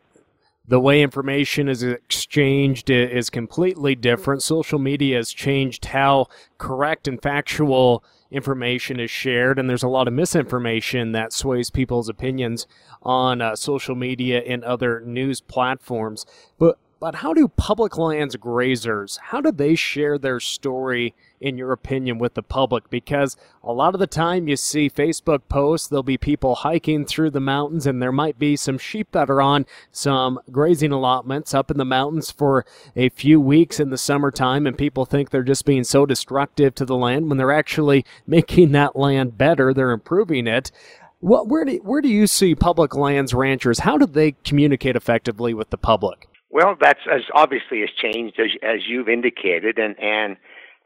the 0.68 0.80
way 0.80 1.02
information 1.02 1.68
is 1.68 1.84
exchanged 1.84 2.90
is 2.90 3.30
completely 3.30 3.96
different. 3.96 4.42
Social 4.42 4.80
media 4.80 5.18
has 5.18 5.32
changed 5.32 5.86
how 5.86 6.28
correct 6.58 7.08
and 7.08 7.22
factual 7.22 8.04
information 8.32 9.00
is 9.00 9.12
shared, 9.12 9.60
and 9.60 9.70
there's 9.70 9.84
a 9.84 9.90
lot 9.90 10.08
of 10.08 10.14
misinformation 10.14 11.12
that 11.12 11.34
sways 11.34 11.70
people's 11.70 12.08
opinions 12.10 12.66
on 13.04 13.42
uh, 13.42 13.56
social 13.56 13.94
media 13.94 14.40
and 14.40 14.64
other 14.64 15.02
news 15.02 15.42
platforms. 15.42 16.26
But 16.58 16.78
but 17.04 17.16
how 17.16 17.34
do 17.34 17.50
public 17.50 17.98
lands 17.98 18.38
grazers, 18.38 19.20
how 19.20 19.42
do 19.42 19.52
they 19.52 19.76
share 19.76 20.18
their 20.18 20.40
story, 20.40 21.14
in 21.42 21.58
your 21.58 21.74
opinion, 21.74 22.18
with 22.18 22.34
the 22.34 22.42
public? 22.42 22.90
Because 22.90 23.36
a 23.62 23.74
lot 23.74 23.94
of 23.94 24.00
the 24.00 24.08
time 24.08 24.48
you 24.48 24.56
see 24.56 24.90
Facebook 24.90 25.42
posts, 25.50 25.90
there'll 25.90 26.02
be 26.02 26.18
people 26.18 26.56
hiking 26.56 27.06
through 27.06 27.32
the 27.32 27.42
mountains, 27.42 27.86
and 27.86 28.02
there 28.02 28.14
might 28.14 28.40
be 28.40 28.56
some 28.56 28.78
sheep 28.78 29.10
that 29.12 29.30
are 29.30 29.42
on 29.42 29.66
some 29.92 30.40
grazing 30.50 30.94
allotments 30.94 31.54
up 31.54 31.70
in 31.70 31.78
the 31.78 31.84
mountains 31.84 32.32
for 32.32 32.66
a 32.96 33.10
few 33.10 33.38
weeks 33.38 33.82
in 33.82 33.90
the 33.90 33.98
summertime, 33.98 34.66
and 34.66 34.78
people 34.78 35.04
think 35.04 35.30
they're 35.30 35.44
just 35.44 35.66
being 35.66 35.84
so 35.84 36.06
destructive 36.06 36.74
to 36.76 36.86
the 36.86 36.96
land 36.96 37.28
when 37.28 37.38
they're 37.38 37.52
actually 37.52 38.06
making 38.26 38.72
that 38.72 38.96
land 38.96 39.38
better, 39.38 39.74
they're 39.74 39.92
improving 39.92 40.48
it. 40.48 40.72
What, 41.20 41.50
where, 41.50 41.66
do, 41.66 41.82
where 41.84 42.00
do 42.00 42.08
you 42.08 42.28
see 42.28 42.56
public 42.56 42.96
lands 42.96 43.34
ranchers? 43.34 43.80
How 43.80 43.98
do 43.98 44.06
they 44.06 44.36
communicate 44.46 44.96
effectively 44.96 45.54
with 45.54 45.70
the 45.70 45.78
public? 45.78 46.30
Well, 46.54 46.78
that's 46.80 47.00
as 47.12 47.24
obviously 47.34 47.80
has 47.80 47.90
changed 47.90 48.40
as 48.40 48.52
as 48.62 48.82
you've 48.88 49.10
indicated, 49.10 49.80
and 49.80 49.96
and 50.00 50.38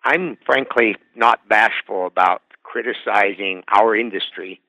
I'm 0.05 0.37
frankly 0.45 0.95
not 1.13 1.45
bashful 1.49 2.07
about 2.07 2.41
criticizing 2.63 3.63
our 3.67 3.93
industry, 3.93 4.61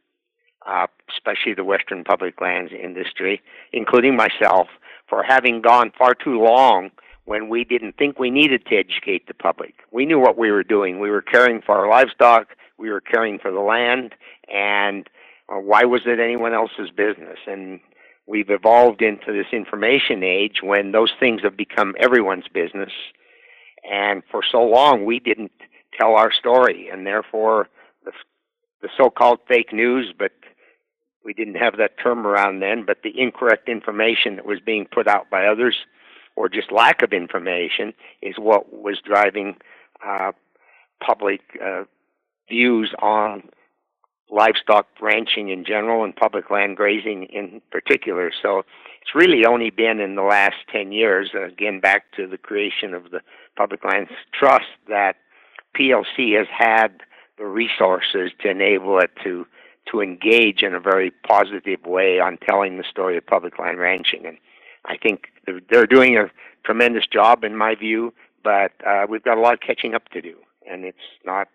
uh, 0.66 0.88
especially 1.08 1.54
the 1.54 1.62
Western 1.62 2.02
public 2.02 2.40
lands 2.40 2.72
industry, 2.72 3.40
including 3.72 4.16
myself, 4.16 4.66
for 5.08 5.22
having 5.22 5.62
gone 5.62 5.92
far 5.96 6.16
too 6.16 6.42
long 6.42 6.90
when 7.26 7.48
we 7.48 7.62
didn't 7.62 7.96
think 7.96 8.18
we 8.18 8.28
needed 8.28 8.66
to 8.66 8.74
educate 8.74 9.28
the 9.28 9.34
public. 9.34 9.74
We 9.92 10.04
knew 10.04 10.18
what 10.18 10.36
we 10.36 10.50
were 10.50 10.64
doing. 10.64 10.98
We 10.98 11.10
were 11.10 11.22
caring 11.22 11.62
for 11.64 11.76
our 11.76 11.88
livestock. 11.88 12.56
We 12.76 12.90
were 12.90 13.00
caring 13.00 13.38
for 13.38 13.52
the 13.52 13.60
land, 13.60 14.16
and 14.52 15.08
uh, 15.48 15.60
why 15.60 15.84
was 15.84 16.02
it 16.06 16.18
anyone 16.18 16.54
else's 16.54 16.90
business? 16.90 17.38
And 17.46 17.78
we've 18.28 18.50
evolved 18.50 19.00
into 19.00 19.32
this 19.32 19.52
information 19.52 20.22
age 20.22 20.58
when 20.62 20.92
those 20.92 21.12
things 21.18 21.40
have 21.42 21.56
become 21.56 21.94
everyone's 21.98 22.46
business. 22.52 22.92
And 23.90 24.22
for 24.30 24.42
so 24.48 24.62
long, 24.62 25.06
we 25.06 25.18
didn't 25.18 25.52
tell 25.98 26.14
our 26.14 26.30
story, 26.30 26.88
and 26.92 27.06
therefore 27.06 27.68
the, 28.04 28.12
the 28.82 28.90
so-called 28.96 29.40
fake 29.48 29.72
news, 29.72 30.12
but 30.16 30.32
we 31.24 31.32
didn't 31.32 31.54
have 31.54 31.78
that 31.78 31.98
term 31.98 32.26
around 32.26 32.60
then, 32.60 32.84
but 32.86 32.98
the 33.02 33.18
incorrect 33.18 33.68
information 33.68 34.36
that 34.36 34.46
was 34.46 34.60
being 34.60 34.86
put 34.86 35.08
out 35.08 35.30
by 35.30 35.46
others, 35.46 35.76
or 36.36 36.48
just 36.48 36.70
lack 36.70 37.02
of 37.02 37.12
information, 37.12 37.94
is 38.20 38.34
what 38.38 38.72
was 38.72 39.00
driving 39.04 39.56
uh, 40.06 40.32
public 41.04 41.40
uh, 41.64 41.84
views 42.48 42.94
on 43.00 43.48
livestock 44.30 44.86
ranching 45.00 45.48
in 45.48 45.64
general 45.64 46.04
and 46.04 46.14
public 46.14 46.50
land 46.50 46.76
grazing 46.76 47.24
in 47.24 47.60
particular. 47.70 48.30
So 48.42 48.60
it's 49.00 49.14
really 49.14 49.46
only 49.46 49.70
been 49.70 50.00
in 50.00 50.16
the 50.16 50.22
last 50.22 50.56
10 50.70 50.92
years, 50.92 51.30
again, 51.34 51.80
back 51.80 52.12
to 52.16 52.26
the 52.26 52.38
creation 52.38 52.94
of 52.94 53.10
the 53.10 53.20
Public 53.56 53.84
Lands 53.84 54.10
Trust, 54.32 54.66
that 54.88 55.16
PLC 55.78 56.36
has 56.36 56.46
had 56.56 57.00
the 57.38 57.46
resources 57.46 58.32
to 58.40 58.50
enable 58.50 58.98
it 58.98 59.10
to 59.24 59.46
to 59.90 60.02
engage 60.02 60.62
in 60.62 60.74
a 60.74 60.80
very 60.80 61.10
positive 61.26 61.80
way 61.86 62.20
on 62.20 62.36
telling 62.46 62.76
the 62.76 62.84
story 62.84 63.16
of 63.16 63.26
public 63.26 63.58
land 63.58 63.78
ranching. 63.78 64.26
And 64.26 64.36
I 64.84 64.98
think 64.98 65.28
they're 65.70 65.86
doing 65.86 66.18
a 66.18 66.30
tremendous 66.62 67.06
job, 67.06 67.42
in 67.42 67.56
my 67.56 67.74
view, 67.74 68.12
but 68.44 68.72
uh, 68.86 69.06
we've 69.08 69.22
got 69.22 69.38
a 69.38 69.40
lot 69.40 69.54
of 69.54 69.60
catching 69.60 69.94
up 69.94 70.08
to 70.10 70.20
do, 70.20 70.36
and 70.70 70.84
it's 70.84 70.98
not 71.24 71.48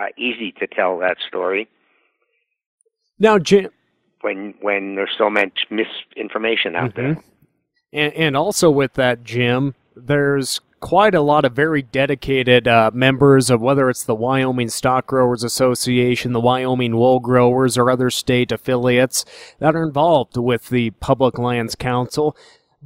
uh, 0.00 0.06
easy 0.16 0.52
to 0.52 0.68
tell 0.68 0.96
that 0.98 1.16
story. 1.26 1.68
Now, 3.18 3.38
Jim, 3.38 3.70
when 4.20 4.54
when 4.60 4.94
there's 4.94 5.14
so 5.16 5.30
much 5.30 5.66
misinformation 5.70 6.76
out 6.76 6.94
mm-hmm. 6.94 7.14
there, 7.14 7.24
and 7.92 8.12
and 8.14 8.36
also 8.36 8.70
with 8.70 8.94
that, 8.94 9.24
Jim, 9.24 9.74
there's 9.94 10.60
quite 10.80 11.14
a 11.14 11.20
lot 11.20 11.44
of 11.44 11.52
very 11.52 11.82
dedicated 11.82 12.68
uh, 12.68 12.90
members 12.92 13.48
of 13.50 13.60
whether 13.60 13.88
it's 13.88 14.04
the 14.04 14.14
Wyoming 14.14 14.68
Stock 14.68 15.06
Growers 15.06 15.42
Association, 15.42 16.32
the 16.32 16.40
Wyoming 16.40 16.96
Wool 16.96 17.18
Growers, 17.20 17.78
or 17.78 17.90
other 17.90 18.10
state 18.10 18.52
affiliates 18.52 19.24
that 19.58 19.74
are 19.74 19.82
involved 19.82 20.36
with 20.36 20.68
the 20.68 20.90
Public 20.90 21.38
Lands 21.38 21.74
Council. 21.74 22.36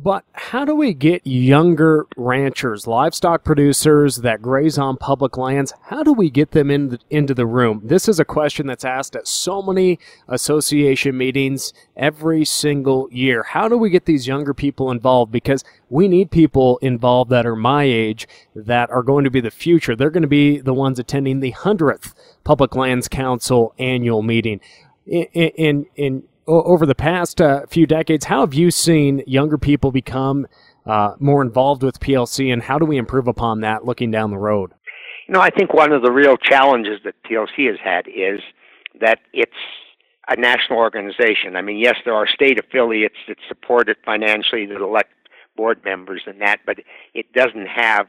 But 0.03 0.25
how 0.33 0.65
do 0.65 0.75
we 0.75 0.95
get 0.95 1.27
younger 1.27 2.07
ranchers, 2.17 2.87
livestock 2.87 3.45
producers 3.45 4.17
that 4.17 4.41
graze 4.41 4.79
on 4.79 4.97
public 4.97 5.37
lands, 5.37 5.75
how 5.83 6.03
do 6.03 6.15
we 6.15 6.31
get 6.31 6.53
them 6.53 6.71
in 6.71 6.89
the, 6.89 6.99
into 7.11 7.35
the 7.35 7.45
room? 7.45 7.83
This 7.85 8.09
is 8.09 8.19
a 8.19 8.25
question 8.25 8.67
that's 8.67 8.85
asked 8.85 9.15
at 9.15 9.29
so 9.29 9.61
many 9.61 9.99
association 10.27 11.19
meetings 11.19 11.75
every 11.97 12.47
single 12.47 13.09
year. 13.11 13.43
How 13.43 13.69
do 13.69 13.77
we 13.77 13.91
get 13.91 14.07
these 14.07 14.27
younger 14.27 14.55
people 14.55 14.91
involved? 14.91 15.33
Because 15.33 15.65
we 15.91 16.09
need 16.09 16.31
people 16.31 16.79
involved 16.79 17.31
that 17.31 17.45
are 17.45 17.57
my 17.57 17.85
age 17.85 18.27
that 18.55 18.89
are 18.91 19.03
going 19.03 19.25
to 19.25 19.31
be 19.31 19.43
the 19.43 19.51
future. 19.51 19.95
They're 19.95 20.09
going 20.09 20.23
to 20.23 20.29
be 20.29 20.61
the 20.61 20.75
ones 20.75 20.99
attending 20.99 21.41
the 21.41 21.53
100th 21.53 22.15
Public 22.43 22.75
Lands 22.75 23.07
Council 23.07 23.75
annual 23.79 24.23
meeting. 24.23 24.61
In, 25.07 25.25
in, 25.25 25.87
in 25.97 26.23
over 26.51 26.87
the 26.87 26.95
past 26.95 27.41
uh, 27.41 27.67
few 27.67 27.87
decades, 27.87 28.27
how 28.27 28.41
have 28.41 28.55
you 28.55 28.71
seen 28.71 29.23
younger 29.27 29.59
people 29.59 29.93
become 29.93 30.47
uh, 30.87 31.15
more 31.19 31.43
involved 31.43 31.83
with 31.83 32.01
PLC, 32.01 32.53
and 32.53 32.63
how 32.63 32.79
do 32.79 32.85
we 32.85 32.97
improve 32.97 33.29
upon 33.29 33.61
that 33.61 33.85
looking 33.85 34.11
down 34.11 34.31
the 34.31 34.39
road? 34.39 34.73
You 35.29 35.35
know, 35.35 35.41
I 35.41 35.51
think 35.51 35.73
one 35.73 35.93
of 35.93 36.03
the 36.03 36.11
real 36.11 36.37
challenges 36.37 37.01
that 37.05 37.15
PLC 37.23 37.69
has 37.69 37.79
had 37.83 38.09
is 38.09 38.41
that 39.01 39.21
it's 39.33 39.53
a 40.29 40.37
national 40.37 40.79
organization. 40.79 41.57
I 41.57 41.63
mean, 41.63 41.79
yes, 41.79 41.97
there 42.05 42.15
are 42.15 42.27
state 42.27 42.59
affiliates 42.59 43.17
that 43.29 43.37
support 43.49 43.89
it 43.89 43.99
financially 44.05 44.67
that 44.67 44.81
elect 44.81 45.11
board 45.57 45.83
members 45.85 46.23
and 46.27 46.41
that, 46.41 46.61
but 46.67 46.79
it 47.15 47.33
doesn't 47.33 47.67
have 47.67 48.07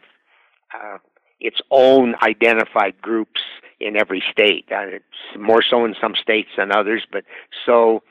uh, 0.74 0.98
its 1.40 1.58
own 1.72 2.16
identified 2.24 3.02
groups 3.02 3.42
in 3.80 3.98
every 3.98 4.24
state. 4.32 4.66
Uh, 4.72 4.86
it's 4.88 5.40
more 5.40 5.64
so 5.68 5.84
in 5.86 5.96
some 6.00 6.14
states 6.16 6.50
than 6.58 6.72
others, 6.72 7.04
but 7.12 7.24
so 7.66 8.04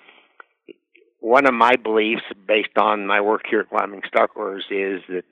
one 1.21 1.47
of 1.47 1.55
my 1.55 1.77
beliefs, 1.77 2.23
based 2.47 2.77
on 2.77 3.07
my 3.07 3.21
work 3.21 3.43
here 3.49 3.61
at 3.61 3.73
Wyoming 3.73 4.03
Stockgrowers, 4.03 4.65
is 4.71 5.03
that 5.09 5.25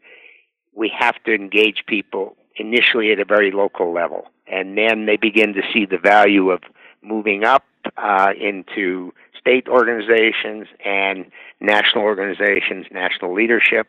we 0.74 0.92
have 0.96 1.22
to 1.24 1.34
engage 1.34 1.84
people 1.86 2.36
initially 2.56 3.10
at 3.10 3.18
a 3.18 3.24
very 3.24 3.50
local 3.50 3.92
level, 3.92 4.26
and 4.46 4.76
then 4.76 5.06
they 5.06 5.16
begin 5.16 5.54
to 5.54 5.62
see 5.72 5.86
the 5.86 5.98
value 5.98 6.50
of 6.50 6.60
moving 7.02 7.44
up 7.44 7.64
uh, 7.96 8.32
into 8.38 9.12
state 9.38 9.66
organizations 9.68 10.66
and 10.84 11.30
national 11.60 12.04
organizations, 12.04 12.86
national 12.90 13.34
leadership, 13.34 13.86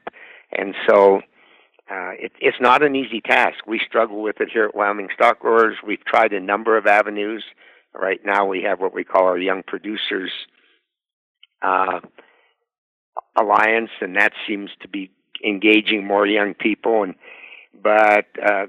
and 0.52 0.76
so 0.88 1.18
uh, 1.92 2.12
it, 2.20 2.32
it's 2.40 2.62
not 2.62 2.84
an 2.84 2.96
easy 2.96 3.20
task. 3.20 3.66
We 3.68 3.80
struggle 3.80 4.22
with 4.22 4.40
it 4.40 4.50
here 4.52 4.66
at 4.66 4.76
Wyoming 4.76 5.10
Stockgrowers. 5.20 5.76
We've 5.86 6.04
tried 6.06 6.34
a 6.34 6.40
number 6.40 6.78
of 6.78 6.86
avenues. 6.86 7.44
Right 7.94 8.24
now, 8.24 8.46
we 8.46 8.62
have 8.62 8.80
what 8.80 8.94
we 8.94 9.04
call 9.04 9.24
our 9.24 9.40
Young 9.40 9.64
Producers 9.64 10.32
uh, 11.62 12.00
alliance, 13.36 13.92
and 14.02 14.16
that 14.16 14.34
seems 14.48 14.70
to 14.82 14.88
be 14.88 15.12
engaging 15.46 16.06
more 16.06 16.26
young 16.26 16.54
people. 16.54 17.04
And 17.04 17.16
but 17.82 18.26
uh, 18.46 18.66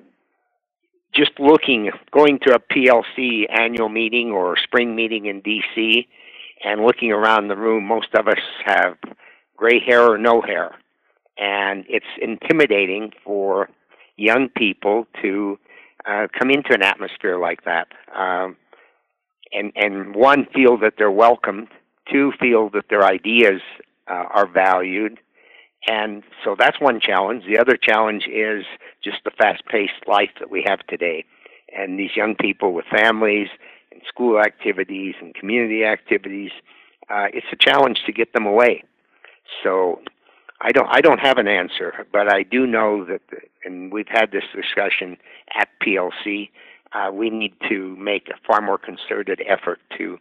just 1.15 1.33
looking, 1.39 1.91
going 2.13 2.39
to 2.47 2.55
a 2.55 2.59
PLC 2.59 3.45
annual 3.51 3.89
meeting 3.89 4.31
or 4.31 4.57
spring 4.63 4.95
meeting 4.95 5.27
in 5.27 5.43
DC, 5.43 6.07
and 6.65 6.83
looking 6.83 7.11
around 7.11 7.49
the 7.49 7.57
room, 7.57 7.85
most 7.85 8.09
of 8.15 8.29
us 8.29 8.39
have 8.65 8.97
gray 9.57 9.81
hair 9.81 10.03
or 10.03 10.19
no 10.19 10.41
hair, 10.41 10.75
and 11.39 11.85
it's 11.89 12.07
intimidating 12.21 13.13
for 13.25 13.69
young 14.17 14.49
people 14.49 15.07
to 15.23 15.59
uh, 16.07 16.27
come 16.39 16.51
into 16.51 16.73
an 16.73 16.83
atmosphere 16.83 17.39
like 17.39 17.65
that. 17.65 17.89
Um, 18.15 18.57
and 19.53 19.73
and 19.75 20.15
one 20.15 20.47
feel 20.55 20.79
that 20.79 20.95
they're 20.97 21.11
welcomed 21.11 21.69
Two, 22.11 22.33
feel 22.41 22.71
that 22.71 22.87
their 22.91 23.05
ideas 23.05 23.61
uh, 24.09 24.25
are 24.31 24.47
valued. 24.47 25.19
And 25.87 26.23
so 26.45 26.57
that's 26.59 26.81
one 26.81 27.01
challenge. 27.01 27.45
The 27.47 27.59
other 27.59 27.77
challenge 27.77 28.27
is 28.27 28.65
just 29.03 29.19
the 29.25 29.31
fast 29.31 29.65
paced 29.67 30.07
life 30.07 30.31
that 30.39 30.51
we 30.51 30.65
have 30.67 30.87
today. 30.87 31.25
And 31.77 31.99
these 31.99 32.17
young 32.17 32.35
people 32.35 32.73
with 32.73 32.85
families 32.91 33.49
and 33.93 34.03
school 34.07 34.39
activities 34.41 35.15
and 35.21 35.35
community 35.35 35.85
activities, 35.85 36.51
uh, 37.09 37.29
it's 37.33 37.47
a 37.53 37.57
challenge 37.57 38.03
to 38.07 38.13
get 38.13 38.33
them 38.33 38.47
away. 38.47 38.85
So 39.63 40.01
I 40.61 40.73
don't 40.73 40.89
I 40.91 41.01
don't 41.01 41.21
have 41.21 41.39
an 41.39 41.49
answer, 41.49 42.07
but 42.13 42.33
I 42.33 42.43
do 42.43 42.67
know 42.67 43.05
that, 43.07 43.23
the, 43.31 43.39
and 43.65 43.93
we've 43.93 44.09
had 44.09 44.31
this 44.31 44.45
discussion 44.55 45.17
at 45.59 45.69
PLC. 45.83 46.51
Uh, 46.93 47.11
we 47.13 47.31
need 47.31 47.55
to 47.69 47.97
make 47.97 48.29
a 48.29 48.39
far 48.47 48.61
more 48.61 48.79
concerted 48.79 49.41
effort 49.49 49.81
to 49.97 50.19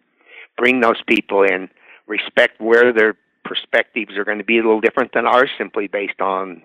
bring 0.58 0.82
those 0.82 1.02
people 1.08 1.43
in, 1.43 1.69
respect 2.09 2.59
where 2.59 2.91
their 2.91 3.15
perspectives 3.45 4.17
are 4.17 4.25
going 4.25 4.39
to 4.39 4.43
be 4.43 4.57
a 4.57 4.61
little 4.61 4.81
different 4.81 5.13
than 5.13 5.25
ours, 5.25 5.49
simply 5.57 5.87
based 5.87 6.19
on 6.19 6.61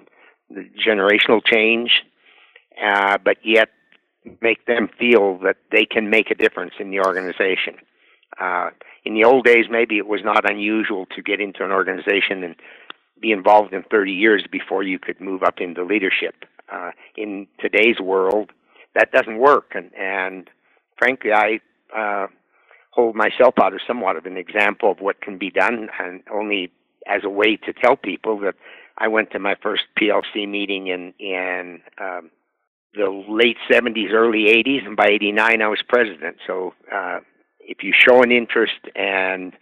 the 0.51 0.69
generational 0.87 1.41
change, 1.45 2.03
uh, 2.83 3.17
but 3.25 3.37
yet 3.45 3.69
make 4.41 4.67
them 4.67 4.89
feel 4.99 5.39
that 5.39 5.57
they 5.71 5.85
can 5.85 6.11
make 6.11 6.31
a 6.31 6.35
difference 6.35 6.75
in 6.81 6.91
the 6.91 6.99
organization. 7.01 7.77
Uh, 8.41 8.71
in 9.05 9.15
the 9.15 9.25
old 9.25 9.45
days, 9.45 9.67
maybe 9.71 9.99
it 9.99 10.07
was 10.07 10.23
not 10.25 10.51
unusual 10.51 11.07
to 11.07 11.23
get 11.23 11.41
into 11.41 11.65
an 11.65 11.71
organization 11.71 12.43
and 12.43 12.57
be 13.21 13.31
involved 13.31 13.73
in 13.73 13.83
30 13.85 14.13
years 14.13 14.45
before 14.51 14.83
you 14.83 14.99
could 14.99 15.21
move 15.21 15.43
up 15.43 15.61
into 15.61 15.85
leadership. 15.85 16.35
Uh, 16.73 16.91
in 17.17 17.47
today's 17.61 18.01
world, 18.01 18.51
that 18.95 19.13
doesn't 19.13 19.39
work, 19.39 19.73
and, 19.75 19.91
and 19.95 20.49
frankly, 20.99 21.33
I 21.33 21.61
uh, 21.95 22.27
hold 22.95 23.17
myself 23.17 23.55
out 23.61 23.75
as 23.75 23.81
somewhat 23.87 24.17
of 24.17 24.27
an 24.27 24.37
example 24.37 24.91
of 24.91 25.01
what 25.01 25.21
can 25.21 25.37
be 25.37 25.51
done, 25.51 25.89
and 25.99 26.23
only 26.33 26.71
as 27.07 27.23
a 27.25 27.29
way 27.29 27.57
to 27.57 27.73
tell 27.73 27.97
people 27.97 28.39
that 28.41 28.55
I 28.97 29.09
went 29.09 29.33
to 29.33 29.39
my 29.39 29.57
first 29.61 29.83
PLC 29.99 30.49
meeting 30.49 30.87
in 30.87 31.13
in 31.19 31.81
um, 32.01 32.31
the 32.95 33.11
late 33.29 33.57
70s, 33.71 34.13
early 34.13 34.45
80s, 34.45 34.87
and 34.87 34.97
by 34.97 35.09
89 35.09 35.63
I 35.63 35.67
was 35.67 35.81
president. 35.89 36.37
So 36.47 36.75
uh, 36.95 37.19
if 37.59 37.83
you 37.83 37.93
show 37.93 38.23
an 38.23 38.31
interest 38.31 38.79
and 38.95 39.53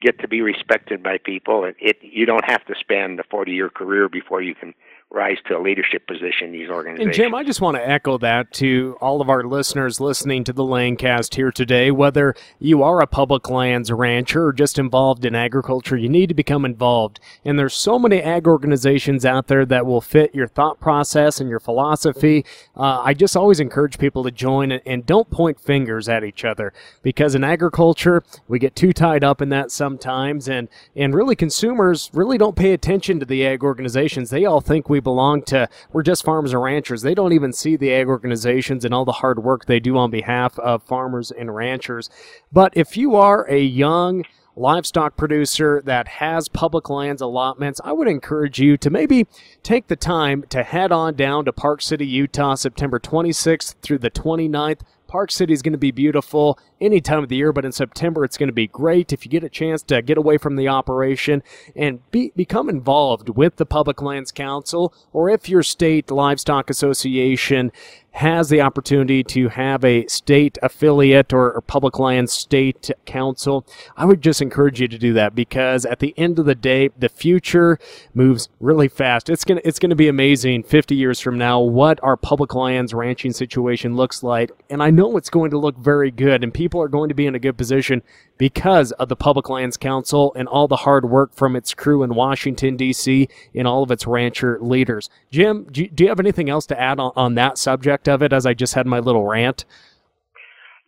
get 0.00 0.20
to 0.20 0.28
be 0.28 0.42
respected 0.42 1.02
by 1.02 1.18
people, 1.18 1.64
it, 1.64 1.74
it 1.80 1.96
you 2.00 2.26
don't 2.26 2.48
have 2.48 2.64
to 2.66 2.74
spend 2.78 3.18
a 3.18 3.24
40 3.24 3.50
year 3.50 3.70
career 3.70 4.08
before 4.08 4.40
you 4.40 4.54
can 4.54 4.72
rise 5.10 5.38
to 5.46 5.56
a 5.56 5.60
leadership 5.60 6.06
position 6.06 6.46
in 6.48 6.52
these 6.52 6.68
organizations. 6.68 7.06
And 7.06 7.14
Jim, 7.14 7.34
I 7.34 7.44
just 7.44 7.60
want 7.60 7.76
to 7.76 7.88
echo 7.88 8.18
that 8.18 8.52
to 8.54 8.98
all 9.00 9.20
of 9.20 9.30
our 9.30 9.44
listeners 9.44 10.00
listening 10.00 10.42
to 10.44 10.52
the 10.52 10.64
Lanecast 10.64 11.36
here 11.36 11.52
today. 11.52 11.90
Whether 11.90 12.34
you 12.58 12.82
are 12.82 13.00
a 13.00 13.06
public 13.06 13.48
lands 13.48 13.90
rancher 13.92 14.46
or 14.46 14.52
just 14.52 14.78
involved 14.78 15.24
in 15.24 15.34
agriculture, 15.34 15.96
you 15.96 16.08
need 16.08 16.28
to 16.28 16.34
become 16.34 16.64
involved. 16.64 17.20
And 17.44 17.58
there's 17.58 17.74
so 17.74 17.98
many 17.98 18.20
ag 18.20 18.48
organizations 18.48 19.24
out 19.24 19.46
there 19.46 19.64
that 19.64 19.86
will 19.86 20.00
fit 20.00 20.34
your 20.34 20.48
thought 20.48 20.80
process 20.80 21.40
and 21.40 21.48
your 21.48 21.60
philosophy. 21.60 22.44
Uh, 22.76 23.00
I 23.00 23.14
just 23.14 23.36
always 23.36 23.60
encourage 23.60 23.98
people 23.98 24.24
to 24.24 24.32
join 24.32 24.72
and 24.72 25.06
don't 25.06 25.30
point 25.30 25.60
fingers 25.60 26.08
at 26.08 26.24
each 26.24 26.44
other 26.44 26.72
because 27.02 27.34
in 27.34 27.44
agriculture 27.44 28.24
we 28.48 28.58
get 28.58 28.74
too 28.74 28.92
tied 28.92 29.22
up 29.22 29.40
in 29.40 29.50
that 29.50 29.70
sometimes, 29.70 30.48
and 30.48 30.68
and 30.94 31.14
really 31.14 31.36
consumers 31.36 32.10
really 32.12 32.36
don't 32.36 32.56
pay 32.56 32.72
attention 32.72 33.20
to 33.20 33.26
the 33.26 33.46
ag 33.46 33.62
organizations. 33.62 34.30
They 34.30 34.44
all 34.44 34.60
think 34.60 34.88
we 34.88 34.95
we 34.96 35.00
belong 35.00 35.42
to, 35.42 35.68
we're 35.92 36.02
just 36.02 36.24
farmers 36.24 36.52
and 36.54 36.62
ranchers. 36.62 37.02
They 37.02 37.14
don't 37.14 37.34
even 37.34 37.52
see 37.52 37.76
the 37.76 37.92
ag 37.92 38.08
organizations 38.08 38.84
and 38.84 38.94
all 38.94 39.04
the 39.04 39.12
hard 39.12 39.44
work 39.44 39.66
they 39.66 39.78
do 39.78 39.98
on 39.98 40.10
behalf 40.10 40.58
of 40.58 40.82
farmers 40.82 41.30
and 41.30 41.54
ranchers. 41.54 42.08
But 42.50 42.72
if 42.74 42.96
you 42.96 43.14
are 43.14 43.46
a 43.48 43.60
young, 43.60 44.24
livestock 44.56 45.18
producer 45.18 45.82
that 45.84 46.08
has 46.08 46.48
public 46.48 46.88
lands 46.88 47.20
allotments, 47.20 47.78
I 47.84 47.92
would 47.92 48.08
encourage 48.08 48.58
you 48.58 48.78
to 48.78 48.88
maybe 48.88 49.26
take 49.62 49.88
the 49.88 49.96
time 49.96 50.44
to 50.48 50.62
head 50.62 50.92
on 50.92 51.14
down 51.14 51.44
to 51.44 51.52
Park 51.52 51.82
City, 51.82 52.06
Utah, 52.06 52.54
September 52.54 52.98
26th 52.98 53.74
through 53.82 53.98
the 53.98 54.10
29th. 54.10 54.80
Park 55.16 55.30
City 55.30 55.54
is 55.54 55.62
going 55.62 55.72
to 55.72 55.78
be 55.78 55.92
beautiful 55.92 56.58
any 56.78 57.00
time 57.00 57.22
of 57.22 57.30
the 57.30 57.36
year, 57.36 57.50
but 57.50 57.64
in 57.64 57.72
September 57.72 58.22
it's 58.22 58.36
going 58.36 58.50
to 58.50 58.52
be 58.52 58.66
great 58.66 59.14
if 59.14 59.24
you 59.24 59.30
get 59.30 59.42
a 59.42 59.48
chance 59.48 59.82
to 59.84 60.02
get 60.02 60.18
away 60.18 60.36
from 60.36 60.56
the 60.56 60.68
operation 60.68 61.42
and 61.74 62.00
be, 62.10 62.32
become 62.36 62.68
involved 62.68 63.30
with 63.30 63.56
the 63.56 63.64
Public 63.64 64.02
Lands 64.02 64.30
Council 64.30 64.92
or 65.14 65.30
if 65.30 65.48
your 65.48 65.62
state 65.62 66.10
livestock 66.10 66.68
association 66.68 67.72
has 68.16 68.48
the 68.48 68.62
opportunity 68.62 69.22
to 69.22 69.50
have 69.50 69.84
a 69.84 70.06
state 70.06 70.56
affiliate 70.62 71.34
or, 71.34 71.52
or 71.52 71.60
public 71.60 71.98
lands 71.98 72.32
state 72.32 72.90
council, 73.04 73.66
I 73.94 74.06
would 74.06 74.22
just 74.22 74.40
encourage 74.40 74.80
you 74.80 74.88
to 74.88 74.96
do 74.96 75.12
that 75.12 75.34
because 75.34 75.84
at 75.84 75.98
the 75.98 76.14
end 76.16 76.38
of 76.38 76.46
the 76.46 76.54
day, 76.54 76.88
the 76.98 77.10
future 77.10 77.78
moves 78.14 78.48
really 78.58 78.88
fast. 78.88 79.28
It's 79.28 79.44
gonna 79.44 79.60
it's 79.64 79.78
gonna 79.78 79.96
be 79.96 80.08
amazing 80.08 80.62
50 80.62 80.94
years 80.94 81.20
from 81.20 81.36
now 81.36 81.60
what 81.60 82.02
our 82.02 82.16
public 82.16 82.54
lands 82.54 82.94
ranching 82.94 83.32
situation 83.32 83.96
looks 83.96 84.22
like, 84.22 84.50
and 84.70 84.82
I 84.82 84.90
know 84.90 85.05
it's 85.14 85.28
going 85.28 85.50
to 85.50 85.58
look 85.58 85.76
very 85.76 86.10
good, 86.10 86.42
and 86.42 86.54
people 86.54 86.80
are 86.80 86.88
going 86.88 87.10
to 87.10 87.14
be 87.14 87.26
in 87.26 87.34
a 87.34 87.38
good 87.38 87.58
position 87.58 88.02
because 88.38 88.92
of 88.92 89.08
the 89.08 89.16
Public 89.16 89.50
Lands 89.50 89.76
Council 89.76 90.32
and 90.34 90.48
all 90.48 90.66
the 90.66 90.76
hard 90.76 91.10
work 91.10 91.34
from 91.34 91.54
its 91.54 91.74
crew 91.74 92.02
in 92.02 92.14
Washington, 92.14 92.76
D.C., 92.76 93.28
and 93.54 93.68
all 93.68 93.82
of 93.82 93.90
its 93.90 94.06
rancher 94.06 94.58
leaders. 94.60 95.10
Jim, 95.30 95.64
do 95.70 95.88
you 95.98 96.08
have 96.08 96.20
anything 96.20 96.48
else 96.48 96.64
to 96.66 96.80
add 96.80 96.98
on, 96.98 97.12
on 97.14 97.34
that 97.34 97.58
subject 97.58 98.08
of 98.08 98.22
it 98.22 98.32
as 98.32 98.46
I 98.46 98.54
just 98.54 98.74
had 98.74 98.86
my 98.86 98.98
little 98.98 99.26
rant? 99.26 99.66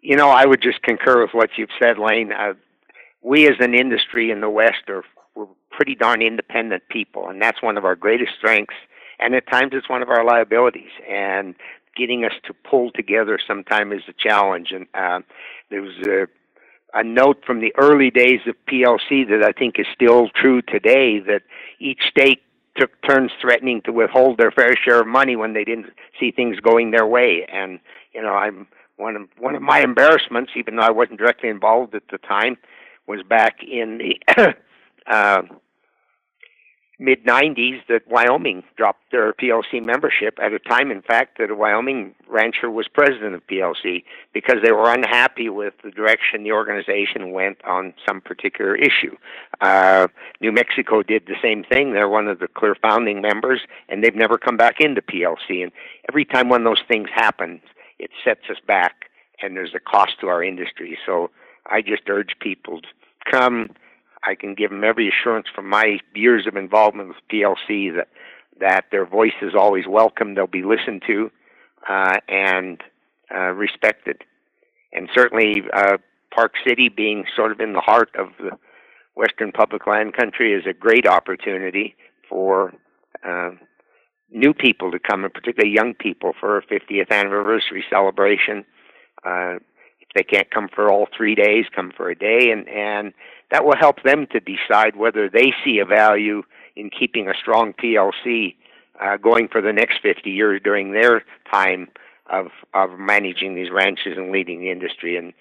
You 0.00 0.16
know, 0.16 0.30
I 0.30 0.46
would 0.46 0.62
just 0.62 0.80
concur 0.82 1.20
with 1.20 1.34
what 1.34 1.50
you've 1.58 1.68
said, 1.78 1.98
Lane. 1.98 2.32
Uh, 2.32 2.54
we 3.22 3.46
as 3.46 3.56
an 3.60 3.74
industry 3.74 4.30
in 4.30 4.40
the 4.40 4.48
West 4.48 4.88
are 4.88 5.02
we're 5.34 5.46
pretty 5.70 5.94
darn 5.94 6.22
independent 6.22 6.82
people, 6.88 7.28
and 7.28 7.42
that's 7.42 7.62
one 7.62 7.76
of 7.76 7.84
our 7.84 7.94
greatest 7.94 8.32
strengths. 8.38 8.74
And 9.20 9.34
at 9.34 9.50
times, 9.50 9.72
it's 9.74 9.88
one 9.88 10.02
of 10.02 10.08
our 10.10 10.24
liabilities. 10.24 10.90
And 11.08 11.56
getting 11.98 12.24
us 12.24 12.32
to 12.46 12.54
pull 12.54 12.90
together 12.92 13.38
sometimes 13.46 13.92
is 13.94 14.08
a 14.08 14.12
challenge. 14.12 14.72
And 14.72 14.86
uh, 14.94 15.20
there 15.70 15.82
was 15.82 15.96
a 16.06 16.26
a 16.94 17.04
note 17.04 17.44
from 17.44 17.60
the 17.60 17.72
early 17.76 18.10
days 18.10 18.40
of 18.46 18.54
PLC 18.66 19.28
that 19.28 19.42
I 19.44 19.52
think 19.52 19.78
is 19.78 19.86
still 19.92 20.30
true 20.30 20.62
today 20.62 21.18
that 21.20 21.42
each 21.78 22.00
state 22.08 22.42
took 22.76 22.90
turns 23.02 23.30
threatening 23.40 23.82
to 23.82 23.92
withhold 23.92 24.38
their 24.38 24.50
fair 24.50 24.74
share 24.76 25.00
of 25.00 25.06
money 25.06 25.36
when 25.36 25.52
they 25.52 25.64
didn't 25.64 25.92
see 26.18 26.30
things 26.30 26.60
going 26.60 26.90
their 26.90 27.06
way. 27.06 27.46
And 27.52 27.80
you 28.14 28.22
know, 28.22 28.34
I'm 28.34 28.68
one 28.96 29.16
of 29.16 29.28
one 29.38 29.54
of 29.54 29.62
my 29.62 29.80
embarrassments, 29.80 30.52
even 30.56 30.76
though 30.76 30.82
I 30.82 30.90
wasn't 30.90 31.18
directly 31.18 31.48
involved 31.48 31.94
at 31.94 32.08
the 32.10 32.18
time, 32.18 32.56
was 33.06 33.22
back 33.22 33.62
in 33.62 33.98
the 33.98 34.54
uh, 35.06 35.42
mid 36.98 37.24
90s 37.24 37.80
that 37.88 38.06
Wyoming 38.08 38.64
dropped 38.76 39.10
their 39.12 39.32
PLC 39.32 39.84
membership 39.84 40.38
at 40.42 40.52
a 40.52 40.58
time, 40.58 40.90
in 40.90 41.02
fact, 41.02 41.38
that 41.38 41.50
a 41.50 41.54
Wyoming 41.54 42.14
rancher 42.28 42.70
was 42.70 42.88
president 42.88 43.34
of 43.34 43.46
PLC 43.46 44.04
because 44.32 44.56
they 44.62 44.72
were 44.72 44.92
unhappy 44.92 45.48
with 45.48 45.74
the 45.84 45.90
direction 45.90 46.42
the 46.42 46.52
organization 46.52 47.32
went 47.32 47.64
on 47.64 47.94
some 48.06 48.20
particular 48.20 48.74
issue. 48.74 49.16
Uh, 49.60 50.08
New 50.40 50.52
Mexico 50.52 51.02
did 51.02 51.26
the 51.26 51.36
same 51.40 51.64
thing. 51.64 51.92
They're 51.92 52.08
one 52.08 52.26
of 52.28 52.40
the 52.40 52.48
clear 52.48 52.74
founding 52.74 53.20
members, 53.20 53.60
and 53.88 54.02
they've 54.02 54.14
never 54.14 54.36
come 54.36 54.56
back 54.56 54.80
into 54.80 55.00
PLC. 55.00 55.62
And 55.62 55.72
every 56.08 56.24
time 56.24 56.48
one 56.48 56.62
of 56.62 56.64
those 56.64 56.84
things 56.88 57.08
happens, 57.14 57.60
it 57.98 58.10
sets 58.24 58.50
us 58.50 58.58
back, 58.66 59.10
and 59.40 59.56
there's 59.56 59.74
a 59.74 59.80
cost 59.80 60.20
to 60.20 60.28
our 60.28 60.42
industry. 60.42 60.98
So 61.06 61.30
I 61.70 61.80
just 61.82 62.02
urge 62.08 62.34
people 62.40 62.80
to 62.80 62.88
come 63.30 63.70
I 64.24 64.34
can 64.34 64.54
give 64.54 64.70
them 64.70 64.84
every 64.84 65.08
assurance 65.08 65.46
from 65.54 65.68
my 65.68 65.98
years 66.14 66.46
of 66.46 66.56
involvement 66.56 67.08
with 67.08 67.16
PLC 67.32 67.94
that 67.94 68.08
that 68.60 68.86
their 68.90 69.06
voice 69.06 69.38
is 69.40 69.54
always 69.54 69.86
welcome. 69.86 70.34
They'll 70.34 70.48
be 70.48 70.64
listened 70.64 71.02
to 71.06 71.30
uh, 71.88 72.16
and 72.28 72.80
uh, 73.32 73.52
respected. 73.52 74.22
And 74.92 75.08
certainly, 75.14 75.62
uh, 75.72 75.98
Park 76.34 76.54
City 76.66 76.88
being 76.88 77.24
sort 77.36 77.52
of 77.52 77.60
in 77.60 77.72
the 77.72 77.80
heart 77.80 78.10
of 78.18 78.28
the 78.38 78.58
Western 79.14 79.52
Public 79.52 79.86
Land 79.86 80.14
Country 80.14 80.52
is 80.52 80.64
a 80.66 80.72
great 80.72 81.06
opportunity 81.06 81.94
for 82.28 82.74
uh, 83.26 83.50
new 84.30 84.52
people 84.52 84.90
to 84.90 84.98
come, 84.98 85.24
and 85.24 85.32
particularly 85.32 85.74
young 85.74 85.94
people, 85.94 86.32
for 86.38 86.58
a 86.58 86.62
50th 86.66 87.10
anniversary 87.10 87.84
celebration. 87.90 88.64
If 90.08 90.14
they 90.14 90.22
can't 90.22 90.50
come 90.50 90.68
for 90.74 90.90
all 90.90 91.08
three 91.16 91.34
days, 91.34 91.66
come 91.74 91.92
for 91.96 92.10
a 92.10 92.14
day, 92.14 92.50
and 92.50 92.68
and 92.68 93.12
that 93.50 93.64
will 93.64 93.76
help 93.76 94.02
them 94.02 94.26
to 94.32 94.40
decide 94.40 94.96
whether 94.96 95.28
they 95.28 95.52
see 95.64 95.78
a 95.78 95.84
value 95.84 96.42
in 96.76 96.90
keeping 96.90 97.28
a 97.28 97.34
strong 97.40 97.72
PLC 97.72 98.54
uh, 99.00 99.16
going 99.16 99.48
for 99.48 99.60
the 99.60 99.72
next 99.72 100.00
50 100.02 100.30
years 100.30 100.60
during 100.62 100.92
their 100.92 101.24
time 101.50 101.88
of 102.30 102.48
of 102.74 102.98
managing 102.98 103.54
these 103.54 103.70
ranches 103.70 104.16
and 104.16 104.30
leading 104.30 104.60
the 104.60 104.70
industry. 104.70 105.16
And 105.16 105.32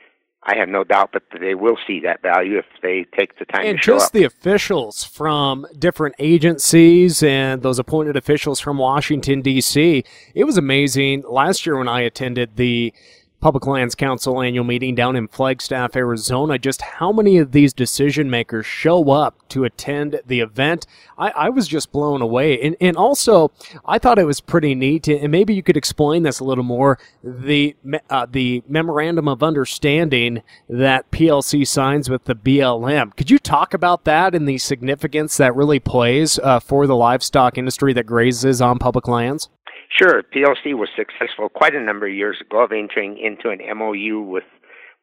I 0.43 0.55
have 0.57 0.69
no 0.69 0.83
doubt 0.83 1.11
that 1.13 1.23
they 1.39 1.55
will 1.55 1.77
see 1.85 1.99
that 2.01 2.21
value 2.21 2.57
if 2.57 2.65
they 2.81 3.05
take 3.17 3.37
the 3.37 3.45
time 3.45 3.65
and 3.65 3.81
just 3.81 4.07
up. 4.07 4.11
the 4.13 4.23
officials 4.23 5.03
from 5.03 5.65
different 5.77 6.15
agencies 6.19 7.21
and 7.21 7.61
those 7.61 7.79
appointed 7.79 8.15
officials 8.15 8.59
from 8.59 8.77
Washington 8.77 9.41
D.C. 9.41 10.03
It 10.33 10.43
was 10.45 10.57
amazing 10.57 11.23
last 11.27 11.65
year 11.65 11.77
when 11.77 11.89
I 11.89 12.01
attended 12.01 12.55
the 12.55 12.93
Public 13.39 13.67
Lands 13.67 13.93
Council 13.93 14.41
annual 14.41 14.63
meeting 14.63 14.95
down 14.95 15.15
in 15.15 15.27
Flagstaff, 15.27 15.95
Arizona. 15.95 16.57
Just 16.57 16.81
how 16.81 17.11
many 17.11 17.37
of 17.37 17.51
these 17.51 17.71
decision 17.71 18.29
makers 18.29 18.65
show 18.65 19.11
up 19.11 19.47
to 19.49 19.63
attend 19.63 20.19
the 20.25 20.39
event? 20.39 20.87
I, 21.19 21.29
I 21.29 21.49
was 21.49 21.67
just 21.67 21.91
blown 21.91 22.21
away. 22.21 22.59
And, 22.59 22.75
and 22.81 22.97
also, 22.97 23.51
I 23.85 23.99
thought 23.99 24.17
it 24.17 24.25
was 24.25 24.41
pretty 24.41 24.73
neat, 24.73 25.07
and 25.07 25.31
maybe 25.31 25.53
you 25.53 25.61
could 25.61 25.77
explain 25.77 26.23
this 26.23 26.39
a 26.39 26.43
little 26.43 26.63
more. 26.63 26.97
The, 27.23 27.75
uh, 28.09 28.25
the 28.29 28.63
memorandum 28.67 29.27
of 29.27 29.43
understanding 29.43 30.41
that 30.67 31.11
PLC 31.11 31.67
signs 31.67 32.09
with 32.09 32.25
the 32.25 32.35
BLM. 32.35 33.15
Could 33.15 33.29
you 33.29 33.37
talk 33.37 33.75
about 33.75 34.03
that 34.05 34.33
and 34.33 34.47
the 34.47 34.57
significance 34.57 35.37
that 35.37 35.55
really 35.55 35.79
plays 35.79 36.39
uh, 36.39 36.59
for 36.59 36.87
the 36.87 36.95
livestock 36.95 37.57
industry 37.57 37.93
that 37.93 38.07
grazes 38.07 38.61
on 38.61 38.79
public 38.79 39.07
lands? 39.07 39.49
Sure, 39.89 40.21
PLC 40.23 40.73
was 40.73 40.89
successful 40.95 41.49
quite 41.49 41.75
a 41.75 41.81
number 41.81 42.07
of 42.07 42.13
years 42.13 42.41
ago 42.41 42.63
of 42.63 42.71
entering 42.71 43.17
into 43.17 43.49
an 43.49 43.59
MOU 43.77 44.21
with 44.21 44.43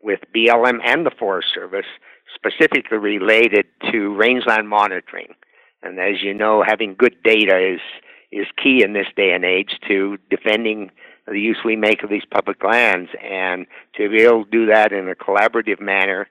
with 0.03 0.21
BLM 0.37 0.81
and 0.85 1.07
the 1.07 1.11
Forest 1.11 1.49
Service, 1.55 1.87
specifically 2.35 2.99
related 2.99 3.65
to 3.91 4.15
rangeland 4.15 4.69
monitoring. 4.69 5.35
And 5.83 5.99
as 5.99 6.23
you 6.23 6.35
know, 6.35 6.63
having 6.63 6.95
good 6.95 7.17
data 7.23 7.59
is 7.59 7.81
is 8.31 8.47
key 8.63 8.83
in 8.83 8.93
this 8.93 9.07
day 9.17 9.33
and 9.33 9.45
age 9.45 9.79
to 9.89 10.19
defending 10.29 10.91
the 11.27 11.41
use 11.41 11.59
we 11.65 11.77
make 11.77 12.03
of 12.03 12.11
these 12.11 12.25
public 12.31 12.63
lands, 12.63 13.11
and 13.23 13.67
to 13.97 14.11
be 14.11 14.23
able 14.23 14.45
to 14.45 14.51
do 14.51 14.67
that 14.67 14.93
in 14.93 15.09
a 15.09 15.15
collaborative 15.15 15.81
manner 15.81 16.29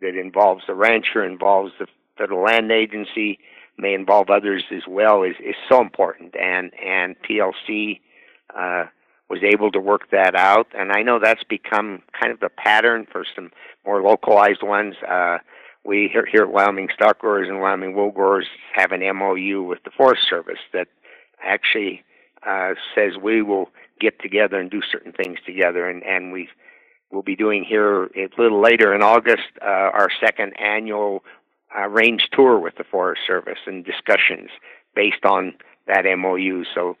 that 0.00 0.18
involves 0.18 0.64
the 0.66 0.74
rancher, 0.74 1.22
involves 1.22 1.72
the 1.78 1.86
federal 2.16 2.44
land 2.44 2.72
agency, 2.72 3.38
may 3.80 3.94
involve 3.94 4.30
others 4.30 4.64
as 4.70 4.82
well 4.88 5.22
is, 5.22 5.36
is 5.40 5.54
so 5.68 5.80
important. 5.80 6.34
And 6.36 6.72
and 6.74 7.16
PLC 7.22 8.00
uh, 8.54 8.84
was 9.28 9.40
able 9.42 9.70
to 9.72 9.80
work 9.80 10.10
that 10.10 10.34
out, 10.34 10.66
and 10.76 10.92
I 10.92 11.02
know 11.02 11.18
that's 11.18 11.44
become 11.44 12.02
kind 12.20 12.32
of 12.32 12.40
the 12.40 12.48
pattern 12.48 13.06
for 13.10 13.24
some 13.34 13.50
more 13.86 14.02
localized 14.02 14.62
ones. 14.62 14.96
Uh, 15.08 15.38
we 15.84 16.10
here, 16.12 16.26
here 16.30 16.42
at 16.42 16.52
Wyoming 16.52 16.88
Stock 16.94 17.18
Growers 17.18 17.48
and 17.48 17.60
Wyoming 17.60 17.94
Wool 17.94 18.10
Growers 18.10 18.46
have 18.74 18.92
an 18.92 19.00
MOU 19.16 19.62
with 19.62 19.82
the 19.84 19.90
Forest 19.90 20.22
Service 20.28 20.58
that 20.72 20.88
actually 21.42 22.02
uh, 22.46 22.74
says 22.94 23.12
we 23.22 23.40
will 23.42 23.70
get 24.00 24.20
together 24.20 24.58
and 24.58 24.70
do 24.70 24.82
certain 24.90 25.12
things 25.12 25.38
together, 25.46 25.88
and 25.88 26.02
and 26.02 26.32
we 26.32 26.48
will 27.10 27.22
be 27.22 27.36
doing 27.36 27.64
here 27.64 28.04
a 28.04 28.28
little 28.38 28.60
later 28.60 28.94
in 28.94 29.02
August 29.02 29.48
uh, 29.62 29.90
our 29.92 30.08
second 30.24 30.52
annual 30.60 31.24
range 31.88 32.28
tour 32.32 32.58
with 32.58 32.76
the 32.76 32.84
Forest 32.84 33.22
Service 33.26 33.58
and 33.66 33.84
discussions 33.84 34.50
based 34.94 35.24
on 35.24 35.54
that 35.86 36.04
MOU. 36.04 36.64
So 36.74 36.96